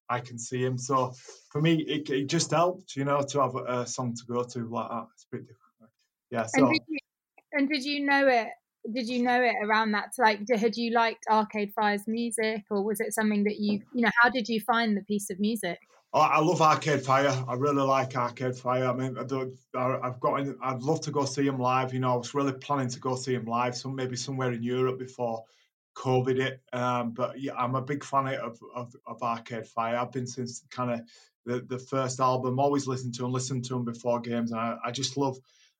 [0.08, 0.78] i can see him.
[0.78, 1.12] So
[1.50, 4.42] for me it, it just helped you know to have a, a song to go
[4.42, 5.06] to like that.
[5.14, 5.92] It's pretty different.
[6.30, 6.98] Yeah so and did, you,
[7.52, 8.48] and did you know it
[8.92, 13.00] did you know it around that like had you liked arcade fire's music or was
[13.00, 15.78] it something that you you know how did you find the piece of music
[16.14, 17.44] I love Arcade Fire.
[17.46, 18.86] I really like Arcade Fire.
[18.86, 20.40] I mean, I have got.
[20.40, 21.92] In, I'd love to go see him live.
[21.92, 24.62] You know, I was really planning to go see him live, some maybe somewhere in
[24.62, 25.44] Europe before
[25.94, 26.62] COVID it.
[26.72, 29.96] Um, but yeah, I'm a big fan of, of, of Arcade Fire.
[29.96, 31.00] I've been since kind of
[31.44, 32.58] the, the first album.
[32.58, 35.36] Always listened to and listened to them before games, and I, I just love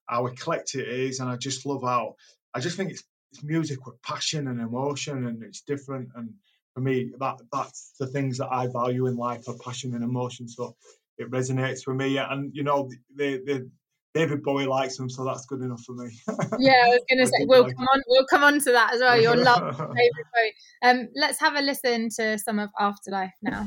[0.06, 2.16] how eclectic it is, and I just love how
[2.54, 6.30] I just think it's, it's music with passion and emotion, and it's different and
[6.76, 10.46] for me, that that's the things that I value in life are passion and emotion.
[10.46, 10.76] So
[11.16, 12.18] it resonates with me.
[12.18, 13.70] And you know, the the
[14.12, 16.10] David Bowie likes them, so that's good enough for me.
[16.58, 18.92] yeah, I was going to say we'll like come on, we'll come on to that
[18.92, 19.18] as well.
[19.18, 20.54] Your love, David Bowie.
[20.82, 23.66] Um, let's have a listen to some of Afterlife now.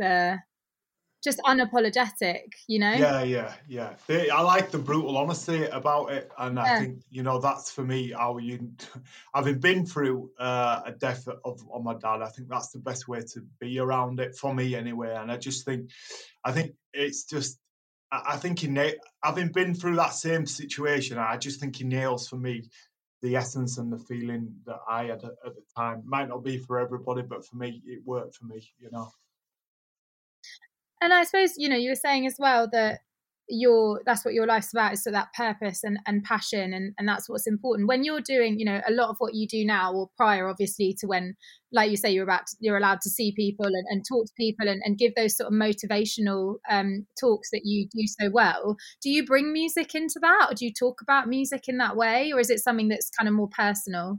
[0.00, 0.36] Uh,
[1.22, 2.92] just unapologetic, you know?
[2.92, 3.94] Yeah, yeah, yeah.
[4.06, 6.62] They, I like the brutal honesty about it, and yeah.
[6.64, 8.70] I think you know that's for me how you.
[9.34, 13.08] Having been through uh, a death of, of my dad, I think that's the best
[13.08, 15.14] way to be around it for me anyway.
[15.14, 15.90] And I just think,
[16.44, 17.58] I think it's just.
[18.10, 22.26] I think he na- having been through that same situation, I just think he nails
[22.26, 22.62] for me
[23.20, 26.04] the essence and the feeling that I had at, at the time.
[26.06, 28.66] Might not be for everybody, but for me, it worked for me.
[28.78, 29.10] You know
[31.00, 33.00] and I suppose you know you were saying as well that
[33.50, 37.08] your that's what your life's about is so that purpose and, and passion and, and
[37.08, 37.88] that's what's important.
[37.88, 40.94] When you're doing you know a lot of what you do now or prior obviously
[41.00, 41.34] to when
[41.72, 44.32] like you say you're about to, you're allowed to see people and, and talk to
[44.36, 48.76] people and, and give those sort of motivational um, talks that you do so well
[49.02, 50.48] do you bring music into that?
[50.50, 52.32] Or do you talk about music in that way?
[52.32, 54.18] Or is it something that's kind of more personal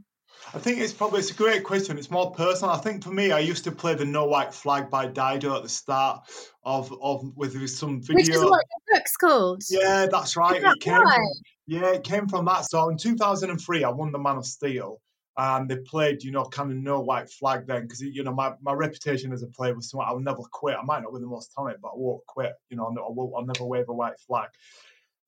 [0.54, 1.98] I think it's probably it's a great question.
[1.98, 2.74] It's more personal.
[2.74, 5.64] I think for me, I used to play the No White Flag by Dido at
[5.64, 6.28] the start
[6.64, 8.16] of of with some video.
[8.16, 9.64] Which is what the book's called.
[9.70, 10.62] Yeah, that's right.
[10.62, 11.16] That it came right?
[11.16, 11.28] From,
[11.68, 12.66] yeah, it came from that.
[12.66, 15.00] So in 2003, I won the Man of Steel,
[15.38, 18.54] and they played, you know, kind of No White Flag then because you know my,
[18.62, 20.78] my reputation as a player was something I'll never quit.
[20.82, 22.54] I might not be the most talented, but I won't quit.
[22.70, 24.50] You know, I won't, I'll never wave a white flag.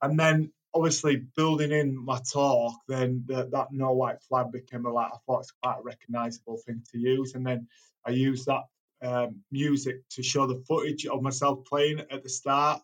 [0.02, 4.92] And then obviously building in my talk, then the, that no white flag became a
[4.92, 7.68] like I thought it's quite a recognisable thing to use, and then
[8.06, 8.64] I used that
[9.02, 12.82] um, music to show the footage of myself playing at the start,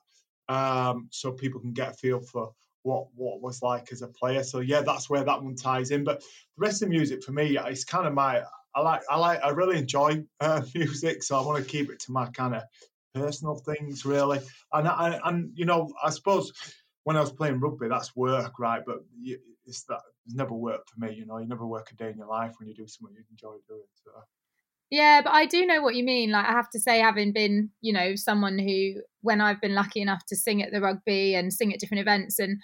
[0.50, 4.44] um, so people can get a feel for what what was like as a player.
[4.44, 6.04] So yeah, that's where that one ties in.
[6.04, 6.26] But the
[6.58, 8.44] rest of the music for me, it's kind of my
[8.76, 12.00] I like I like I really enjoy uh, music, so I want to keep it
[12.02, 12.64] to my kind of
[13.14, 14.40] personal things really.
[14.72, 16.52] And I, and you know I suppose
[17.08, 18.82] when I was playing rugby, that's work, right?
[18.86, 18.98] But
[19.66, 21.16] it's that it's never worked for me.
[21.16, 23.24] You know, you never work a day in your life when you do something you
[23.32, 23.88] enjoy doing.
[24.04, 24.12] So.
[24.90, 26.32] Yeah, but I do know what you mean.
[26.32, 30.02] Like I have to say, having been, you know, someone who, when I've been lucky
[30.02, 32.58] enough to sing at the rugby and sing at different events, and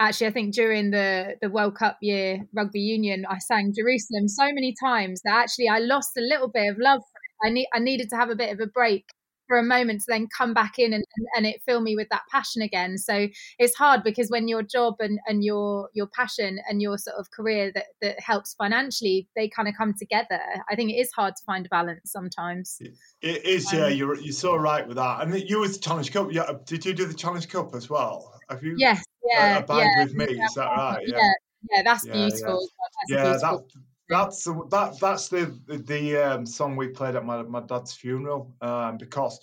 [0.00, 4.46] actually, I think during the the World Cup year rugby union, I sang Jerusalem so
[4.46, 7.02] many times that actually I lost a little bit of love.
[7.44, 9.04] I need I needed to have a bit of a break
[9.46, 12.08] for a moment to then come back in and, and, and, it fill me with
[12.10, 12.96] that passion again.
[12.98, 13.28] So
[13.58, 17.30] it's hard because when your job and, and your your passion and your sort of
[17.30, 20.40] career that, that helps financially they kind of come together.
[20.70, 22.78] I think it is hard to find a balance sometimes.
[23.20, 25.22] It is um, yeah you're you're so right with that.
[25.22, 28.32] And you with the challenge cup yeah did you do the challenge cup as well?
[28.48, 30.24] Have you yes yeah, uh, yeah with me?
[30.24, 31.02] Is that right?
[31.06, 31.16] Yeah.
[31.16, 31.30] yeah,
[31.70, 32.68] yeah that's beautiful
[33.08, 33.62] yeah, that's yeah that
[34.08, 34.98] That's that.
[35.00, 39.40] That's the the, um, song we played at my, my dad's funeral um, because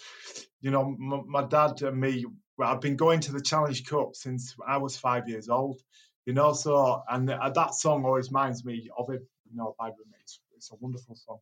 [0.62, 2.26] you know my, my dad and me.
[2.57, 5.82] Well, I've been going to the Challenge Cup since I was five years old.
[6.26, 9.22] You know, so and uh, that song always reminds me of it.
[9.49, 9.89] You know, by
[10.22, 11.39] it's, it's a wonderful song.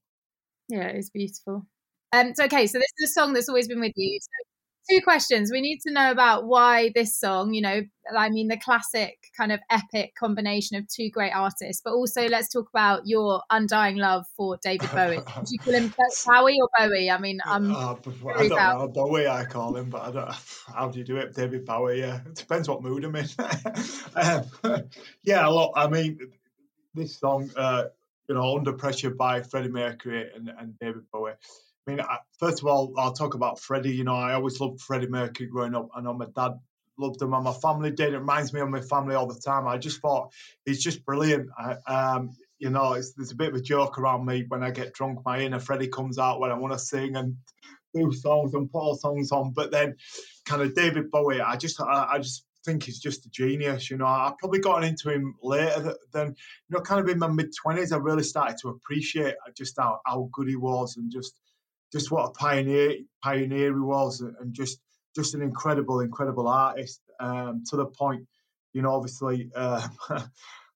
[0.70, 1.66] Yeah, it's beautiful.
[2.14, 4.18] Um, so okay, so this is a song that's always been with you.
[4.22, 4.49] So
[4.90, 5.52] two questions.
[5.52, 7.82] We need to know about why this song, you know,
[8.16, 12.50] I mean, the classic kind of epic combination of two great artists, but also let's
[12.50, 15.18] talk about your undying love for David Bowie.
[15.18, 15.94] Do you call him
[16.26, 17.10] Bowie or Bowie?
[17.10, 17.74] I mean, I'm.
[17.74, 17.96] Uh,
[18.36, 20.32] I don't know Bowie, I call him, but I don't.
[20.74, 22.00] How do you do it, David Bowie?
[22.00, 23.28] Yeah, it depends what mood I'm in.
[24.16, 24.84] um,
[25.24, 26.20] yeah, look, I mean,
[26.94, 27.86] this song, uh,
[28.28, 31.34] you know, Under Pressure by Freddie Mercury and, and David Bowie.
[31.90, 32.06] I mean,
[32.38, 33.96] first of all, I'll talk about Freddie.
[33.96, 35.90] You know, I always loved Freddie Mercury growing up.
[35.96, 36.54] I know my dad
[36.98, 38.14] loved him and my family did.
[38.14, 39.68] It reminds me of my family all the time.
[39.68, 40.32] I just thought
[40.66, 41.50] he's just brilliant.
[41.58, 44.94] I, um, you know, there's a bit of a joke around me when I get
[44.94, 45.20] drunk.
[45.26, 47.38] My inner Freddie comes out when I want to sing and
[47.96, 49.54] do songs and put songs on.
[49.54, 49.96] But then,
[50.46, 53.90] kind of David Bowie, I just, I, I just think he's just a genius.
[53.90, 57.28] You know, I probably got into him later than, you know, kind of in my
[57.28, 57.94] mid twenties.
[57.94, 61.34] I really started to appreciate just how, how good he was and just
[61.92, 64.80] just what a pioneer pioneer he was, and just
[65.16, 67.02] just an incredible, incredible artist.
[67.20, 68.28] Um, to the point,
[68.74, 69.88] you know, obviously, uh,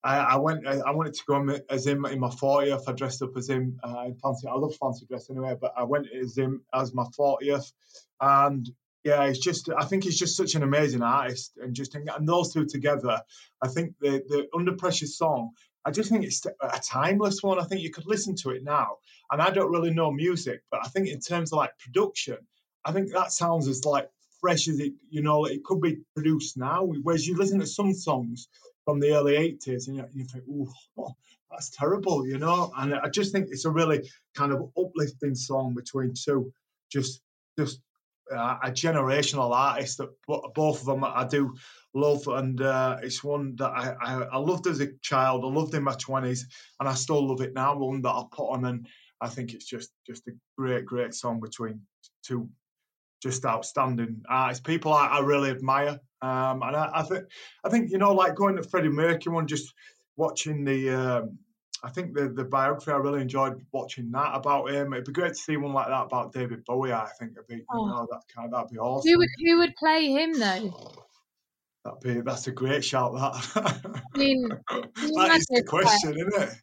[0.03, 2.87] I, I, went I wanted to go as him in my fortieth.
[2.87, 3.79] I dressed up as him.
[3.83, 7.71] Uh, fancy, I love fancy dress anyway, but I went as him as my fortieth,
[8.19, 8.69] and
[9.03, 12.53] yeah, it's just I think he's just such an amazing artist, and just and those
[12.53, 13.21] two together,
[13.61, 15.51] I think the the Under Pressure song
[15.85, 17.59] I just think it's a timeless one.
[17.59, 18.97] I think you could listen to it now,
[19.31, 22.37] and I don't really know music, but I think in terms of like production,
[22.85, 24.09] I think that sounds as like
[24.39, 26.83] fresh as it, you know, it could be produced now.
[26.83, 28.47] Whereas you listen to some songs
[28.85, 30.43] from the early '80s, and you, think,
[30.97, 31.13] oh,
[31.51, 32.71] that's terrible," you know.
[32.77, 36.53] And I just think it's a really kind of uplifting song between two,
[36.91, 37.21] just
[37.57, 37.79] just
[38.31, 41.55] a generational artist that both of them I do
[41.93, 45.43] love, and uh, it's one that I, I, I loved as a child.
[45.43, 46.47] I loved in my twenties,
[46.79, 47.77] and I still love it now.
[47.77, 48.87] One that I put on, and
[49.21, 51.81] I think it's just just a great, great song between
[52.23, 52.49] two
[53.21, 54.61] just outstanding artists.
[54.61, 57.25] People I, I really admire, um, and I, I, think
[57.63, 59.73] I think you know, like going to Freddie Mercury one, just
[60.17, 60.89] watching the.
[60.89, 61.39] Um,
[61.83, 64.93] I think the the biography I really enjoyed watching that about him.
[64.93, 66.93] It'd be great to see one like that about David Bowie.
[66.93, 67.85] I think it'd be oh.
[67.85, 69.11] you know that kind of, that'd be awesome.
[69.11, 70.93] Who would who would play him though?
[71.83, 73.13] That'd be that's a great shout.
[73.13, 73.91] That.
[74.13, 76.55] I mean, that is the question, isn't it?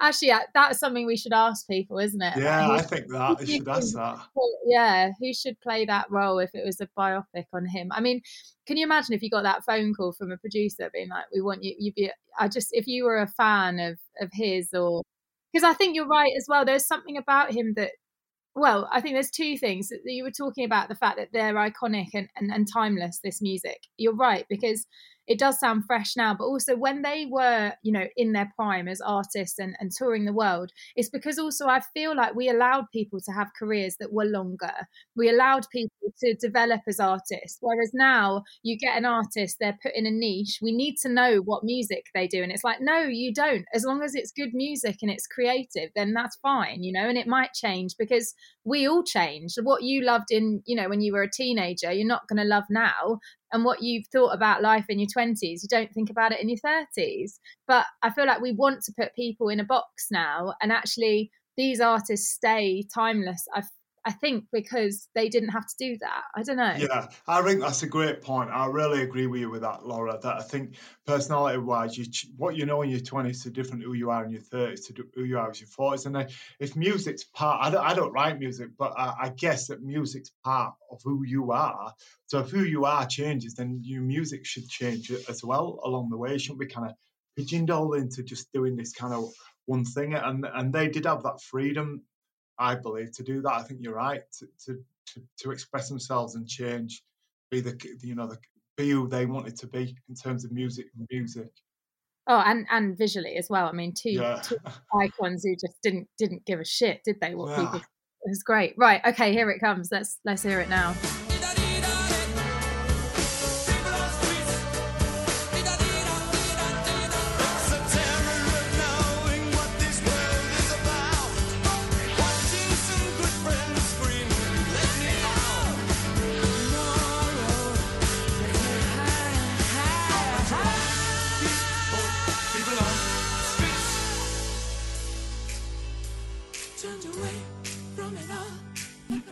[0.00, 2.36] Actually, that's something we should ask people, isn't it?
[2.36, 3.40] Yeah, like, I think that.
[3.40, 4.18] You should ask that.
[4.66, 7.90] Yeah, who should play that role if it was a biopic on him?
[7.92, 8.20] I mean,
[8.66, 11.40] can you imagine if you got that phone call from a producer being like, "We
[11.40, 12.10] want you." you'd be.
[12.38, 15.02] I just if you were a fan of of his or
[15.52, 16.64] because I think you're right as well.
[16.64, 17.92] There's something about him that
[18.54, 19.88] well, I think there's two things.
[19.88, 23.40] That you were talking about the fact that they're iconic and, and, and timeless, this
[23.40, 23.80] music.
[23.96, 24.86] You're right, because
[25.28, 28.88] it does sound fresh now, but also when they were, you know, in their prime
[28.88, 32.86] as artists and, and touring the world, it's because also I feel like we allowed
[32.92, 34.72] people to have careers that were longer.
[35.14, 37.58] We allowed people to develop as artists.
[37.60, 40.60] Whereas now you get an artist, they're put in a niche.
[40.62, 42.42] We need to know what music they do.
[42.42, 43.66] And it's like, no, you don't.
[43.74, 47.18] As long as it's good music and it's creative, then that's fine, you know, and
[47.18, 49.54] it might change because we all change.
[49.62, 52.48] What you loved in, you know, when you were a teenager, you're not going to
[52.48, 53.20] love now
[53.52, 56.48] and what you've thought about life in your 20s you don't think about it in
[56.48, 60.54] your 30s but i feel like we want to put people in a box now
[60.60, 63.44] and actually these artists stay timeless.
[63.52, 63.62] I
[64.08, 66.22] I think because they didn't have to do that.
[66.34, 66.72] I don't know.
[66.78, 68.48] Yeah, I think that's a great point.
[68.50, 70.18] I really agree with you with that, Laura.
[70.18, 72.06] That I think personality wise, you
[72.38, 75.04] what you know in your twenties is different who you are in your thirties to
[75.14, 76.06] who you are in your forties.
[76.06, 76.28] And then
[76.58, 80.30] if music's part, I don't, I don't write music, but I, I guess that music's
[80.42, 81.92] part of who you are.
[82.28, 86.16] So if who you are changes, then your music should change as well along the
[86.16, 86.34] way.
[86.34, 86.96] It shouldn't be kind of
[87.36, 89.30] pigeonholed into just doing this kind of
[89.66, 90.14] one thing.
[90.14, 92.04] And and they did have that freedom
[92.58, 93.52] I believe, to do that.
[93.52, 94.84] I think you're right to to
[95.14, 97.02] to, to express themselves and change,
[97.50, 98.38] be the you know the
[98.76, 101.50] be who they wanted to be in terms of music and music.
[102.26, 103.66] Oh, and and visually as well.
[103.66, 104.40] I mean, two, yeah.
[104.42, 104.58] two
[105.00, 107.34] icons who just didn't didn't give a shit, did they?
[107.34, 107.56] What yeah.
[107.64, 107.80] people
[108.22, 108.74] it was great.
[108.76, 109.88] Right, okay, here it comes.
[109.90, 110.94] Let's let's hear it now.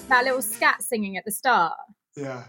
[0.08, 1.74] That little scat singing at the start.
[2.16, 2.44] Yeah.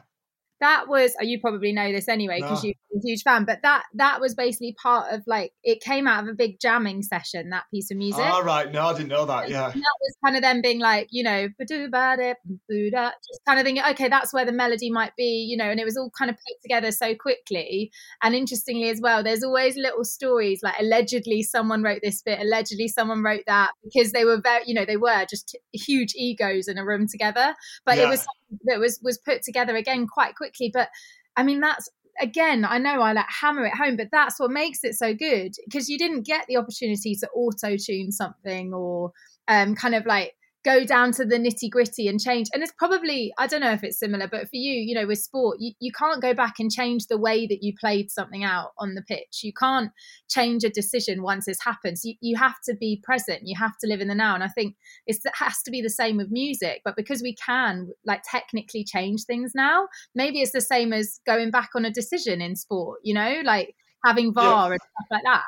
[0.60, 2.70] That was oh, you probably know this anyway because No.
[2.70, 6.24] you're a huge fan, but that that was basically part of like it came out
[6.24, 7.50] of a big jamming session.
[7.50, 8.26] That piece of music.
[8.26, 8.72] All right.
[8.72, 9.50] No, I didn't know that.
[9.50, 9.66] Yeah.
[9.72, 12.34] And that was kind of them being like, you know, ba-doo ba-da,
[12.68, 15.80] boo-da, just kind of thinking, okay, that's where the melody might be, you know, and
[15.80, 17.92] it was all kind of put together so quickly.
[18.22, 22.88] And interestingly as well, there's always little stories like allegedly someone wrote this bit, allegedly
[22.88, 26.78] someone wrote that, because they were very, you know, they were just huge egos in
[26.78, 27.56] a room together.
[27.86, 30.70] But it was something that was was put together again quite quickly.
[30.74, 30.90] But
[31.36, 31.90] I mean, that's
[32.20, 35.54] again, I know I like hammer it home, but that's what makes it so good
[35.66, 39.12] because you didn't get the opportunity to auto tune something or
[39.48, 40.34] um, kind of like
[40.68, 42.50] go down to the nitty gritty and change.
[42.54, 45.20] And it's probably, I don't know if it's similar, but for you, you know, with
[45.20, 48.72] sport, you, you can't go back and change the way that you played something out
[48.78, 49.44] on the pitch.
[49.44, 49.92] You can't
[50.30, 52.00] change a decision once it's happened.
[52.00, 53.44] So you, you have to be present.
[53.46, 54.36] You have to live in the now.
[54.36, 56.82] And I think it's, it has to be the same with music.
[56.84, 61.50] But because we can like technically change things now, maybe it's the same as going
[61.50, 65.44] back on a decision in sport, you know, like having VAR and stuff like that.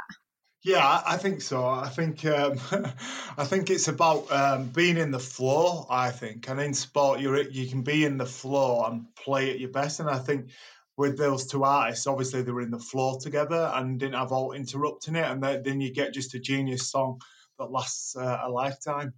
[0.62, 1.66] Yeah, I think so.
[1.66, 2.60] I think um,
[3.38, 5.86] I think it's about um, being in the flow.
[5.90, 9.60] I think, and in sport, you you can be in the flow and play at
[9.60, 10.02] your best.
[10.02, 10.50] And I think
[10.98, 14.52] with those two artists, obviously they were in the flow together and didn't have all
[14.52, 17.22] interrupting it, and then then you get just a genius song
[17.58, 19.14] that lasts uh, a lifetime.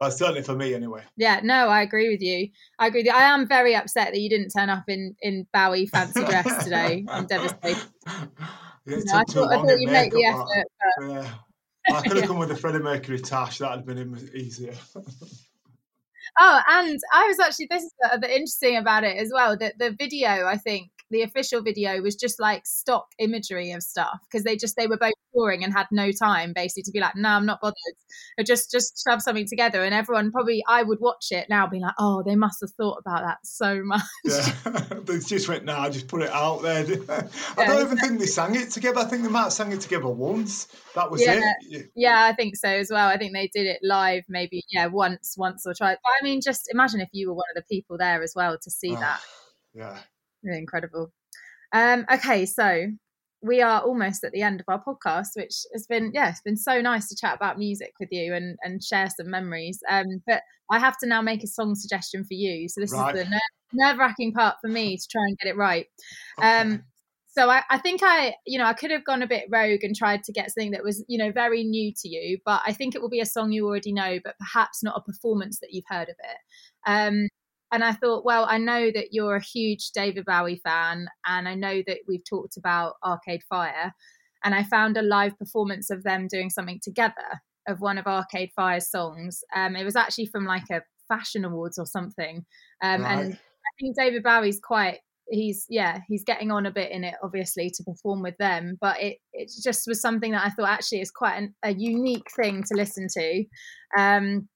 [0.00, 1.02] But certainly for me, anyway.
[1.18, 2.48] Yeah, no, I agree with you.
[2.78, 3.12] I agree with you.
[3.12, 7.04] I am very upset that you didn't turn up in in Bowie fancy dress today.
[7.08, 7.82] I'm devastated.
[8.86, 10.46] Yeah, it No, I took too thought, I long thought in you'd make the makeup,
[10.50, 10.66] effort,
[10.98, 11.32] but Yeah.
[11.96, 13.58] I could have come with the Freddie Mercury tash.
[13.58, 14.74] That'd have been easier.
[16.38, 19.56] Oh, and I was actually this is the, the interesting about it as well.
[19.56, 24.18] That the video, I think the official video was just like stock imagery of stuff
[24.28, 27.14] because they just they were both touring and had no time basically to be like,
[27.14, 27.76] no, I'm not bothered.
[28.38, 31.80] Or just just shove something together, and everyone probably I would watch it now, be
[31.80, 34.02] like, oh, they must have thought about that so much.
[34.24, 34.52] Yeah,
[35.04, 36.82] they just went, nah, just put it out there.
[37.58, 39.00] I don't even think they sang it together.
[39.00, 40.66] I think they might have sang it together once.
[40.94, 41.56] That was yeah, it.
[41.68, 41.82] Yeah.
[41.94, 43.08] yeah, I think so as well.
[43.08, 45.98] I think they did it live, maybe yeah, once, once or twice.
[46.02, 48.58] But I mean, just imagine if you were one of the people there as well
[48.58, 49.20] to see Oh, that.
[49.74, 49.98] Yeah.
[50.42, 51.12] Really incredible.
[51.72, 52.88] Um, okay, so
[53.42, 56.56] we are almost at the end of our podcast, which has been yeah, it's been
[56.56, 59.80] so nice to chat about music with you and and share some memories.
[59.88, 62.68] Um, but I have to now make a song suggestion for you.
[62.68, 63.14] So this Right.
[63.14, 63.40] is the ner-
[63.72, 65.86] nerve wracking part for me to try and get it right.
[66.40, 66.84] Um,
[67.34, 69.96] so I, I think I, you know, I could have gone a bit rogue and
[69.96, 72.94] tried to get something that was, you know, very new to you, but I think
[72.94, 75.86] it will be a song you already know, but perhaps not a performance that you've
[75.88, 76.38] heard of it.
[76.86, 77.28] Um,
[77.72, 81.54] and I thought, well, I know that you're a huge David Bowie fan, and I
[81.54, 83.94] know that we've talked about Arcade Fire,
[84.44, 88.50] and I found a live performance of them doing something together of one of Arcade
[88.54, 89.42] Fire's songs.
[89.56, 92.44] Um, it was actually from like a fashion awards or something,
[92.82, 94.98] um, and I think David Bowie's quite.
[95.30, 98.76] He's yeah, he's getting on a bit in it, obviously, to perform with them.
[98.82, 102.26] But it it just was something that I thought actually is quite an, a unique
[102.36, 103.44] thing to listen to,
[103.96, 104.48] um,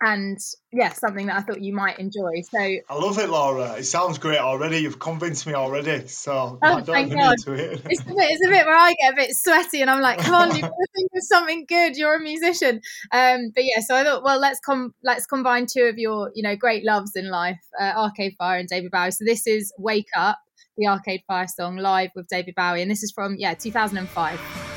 [0.00, 0.38] and
[0.72, 2.42] yeah, something that I thought you might enjoy.
[2.50, 3.72] So I love it, Laura.
[3.78, 4.78] It sounds great already.
[4.78, 6.06] You've convinced me already.
[6.08, 7.30] So Oh, I don't even God.
[7.30, 7.82] need to hear it.
[7.88, 10.18] it's a bit it's a bit where I get a bit sweaty and I'm like,
[10.18, 11.96] come on, you've got to think of something good.
[11.96, 12.80] You're a musician.
[13.12, 16.42] Um, but yeah, so I thought, well, let's com let's combine two of your, you
[16.42, 19.10] know, great loves in life, uh, Arcade Fire and David Bowie.
[19.10, 20.38] So this is Wake Up,
[20.76, 24.67] the Arcade Fire song live with David Bowie, and this is from yeah, 2005.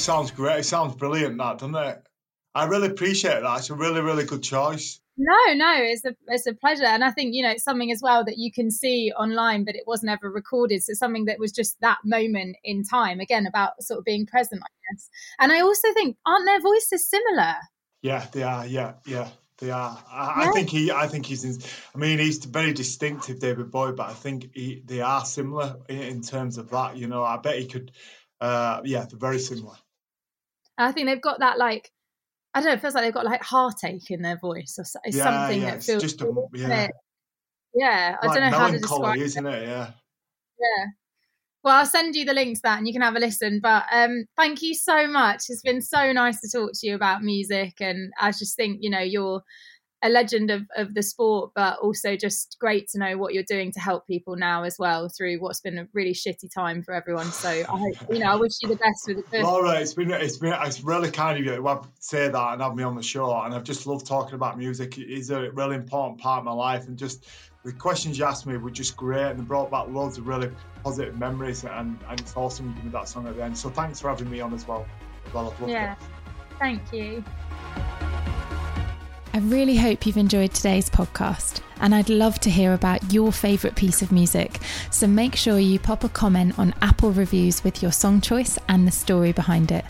[0.00, 0.60] Sounds great.
[0.60, 2.02] It sounds brilliant, that, doesn't it?
[2.54, 3.58] I really appreciate that.
[3.58, 5.00] It's a really, really good choice.
[5.22, 8.00] No, no, it's a it's a pleasure, and I think you know it's something as
[8.02, 10.82] well that you can see online, but it wasn't ever recorded.
[10.82, 13.20] So something that was just that moment in time.
[13.20, 15.10] Again, about sort of being present, I guess.
[15.38, 17.54] And I also think aren't their voices similar?
[18.00, 18.66] Yeah, they are.
[18.66, 19.28] Yeah, yeah,
[19.58, 20.02] they are.
[20.10, 20.48] I, Yeah.
[20.48, 20.90] I think he.
[20.90, 21.44] I think he's.
[21.44, 21.62] In,
[21.94, 26.00] I mean, he's very distinctive, David Bowie, but I think he, they are similar in,
[26.00, 26.96] in terms of that.
[26.96, 27.92] You know, I bet he could.
[28.40, 29.76] Uh, yeah, they're very similar.
[30.80, 31.90] And I think they've got that like
[32.54, 32.72] I don't know.
[32.72, 35.76] It feels like they've got like heartache in their voice or Yeah, something yeah, that
[35.76, 36.88] it's feels just a- yeah.
[37.74, 38.16] yeah.
[38.20, 39.16] I Like don't know how to describe.
[39.18, 39.22] it.
[39.22, 39.62] isn't it?
[39.68, 39.90] Yeah.
[40.58, 40.86] Yeah.
[41.62, 43.60] Well, I'll send you the link to that and you can have a listen.
[43.62, 45.42] But um, thank you so much.
[45.48, 47.74] It's been so nice to talk to you about music.
[47.80, 49.42] And I just think, you know, you're
[50.02, 53.70] a legend of, of the sport, but also just great to know what you're doing
[53.72, 57.26] to help people now as well through what's been a really shitty time for everyone.
[57.26, 60.10] So I hope, you know, I wish you the best with the Laura, it's been
[60.10, 63.02] it's been it's really kind of you to say that and have me on the
[63.02, 63.30] show.
[63.42, 64.96] And I've just loved talking about music.
[64.96, 67.26] It is a really important part of my life, and just
[67.64, 70.50] the questions you asked me were just great, and they brought back loads of really
[70.82, 71.64] positive memories.
[71.64, 73.56] And, and it's awesome you give me that song at the end.
[73.56, 74.86] So thanks for having me on as well.
[75.34, 75.98] well yeah, it.
[76.58, 77.22] thank you.
[79.32, 83.76] I really hope you've enjoyed today's podcast, and I'd love to hear about your favourite
[83.76, 84.58] piece of music.
[84.90, 88.88] So make sure you pop a comment on Apple Reviews with your song choice and
[88.88, 89.84] the story behind it.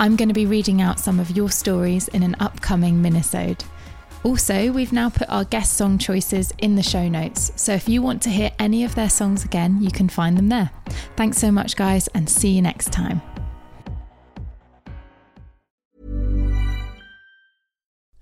[0.00, 3.64] I'm going to be reading out some of your stories in an upcoming minisode.
[4.24, 8.02] Also, we've now put our guest song choices in the show notes, so if you
[8.02, 10.72] want to hear any of their songs again, you can find them there.
[11.14, 13.22] Thanks so much, guys, and see you next time.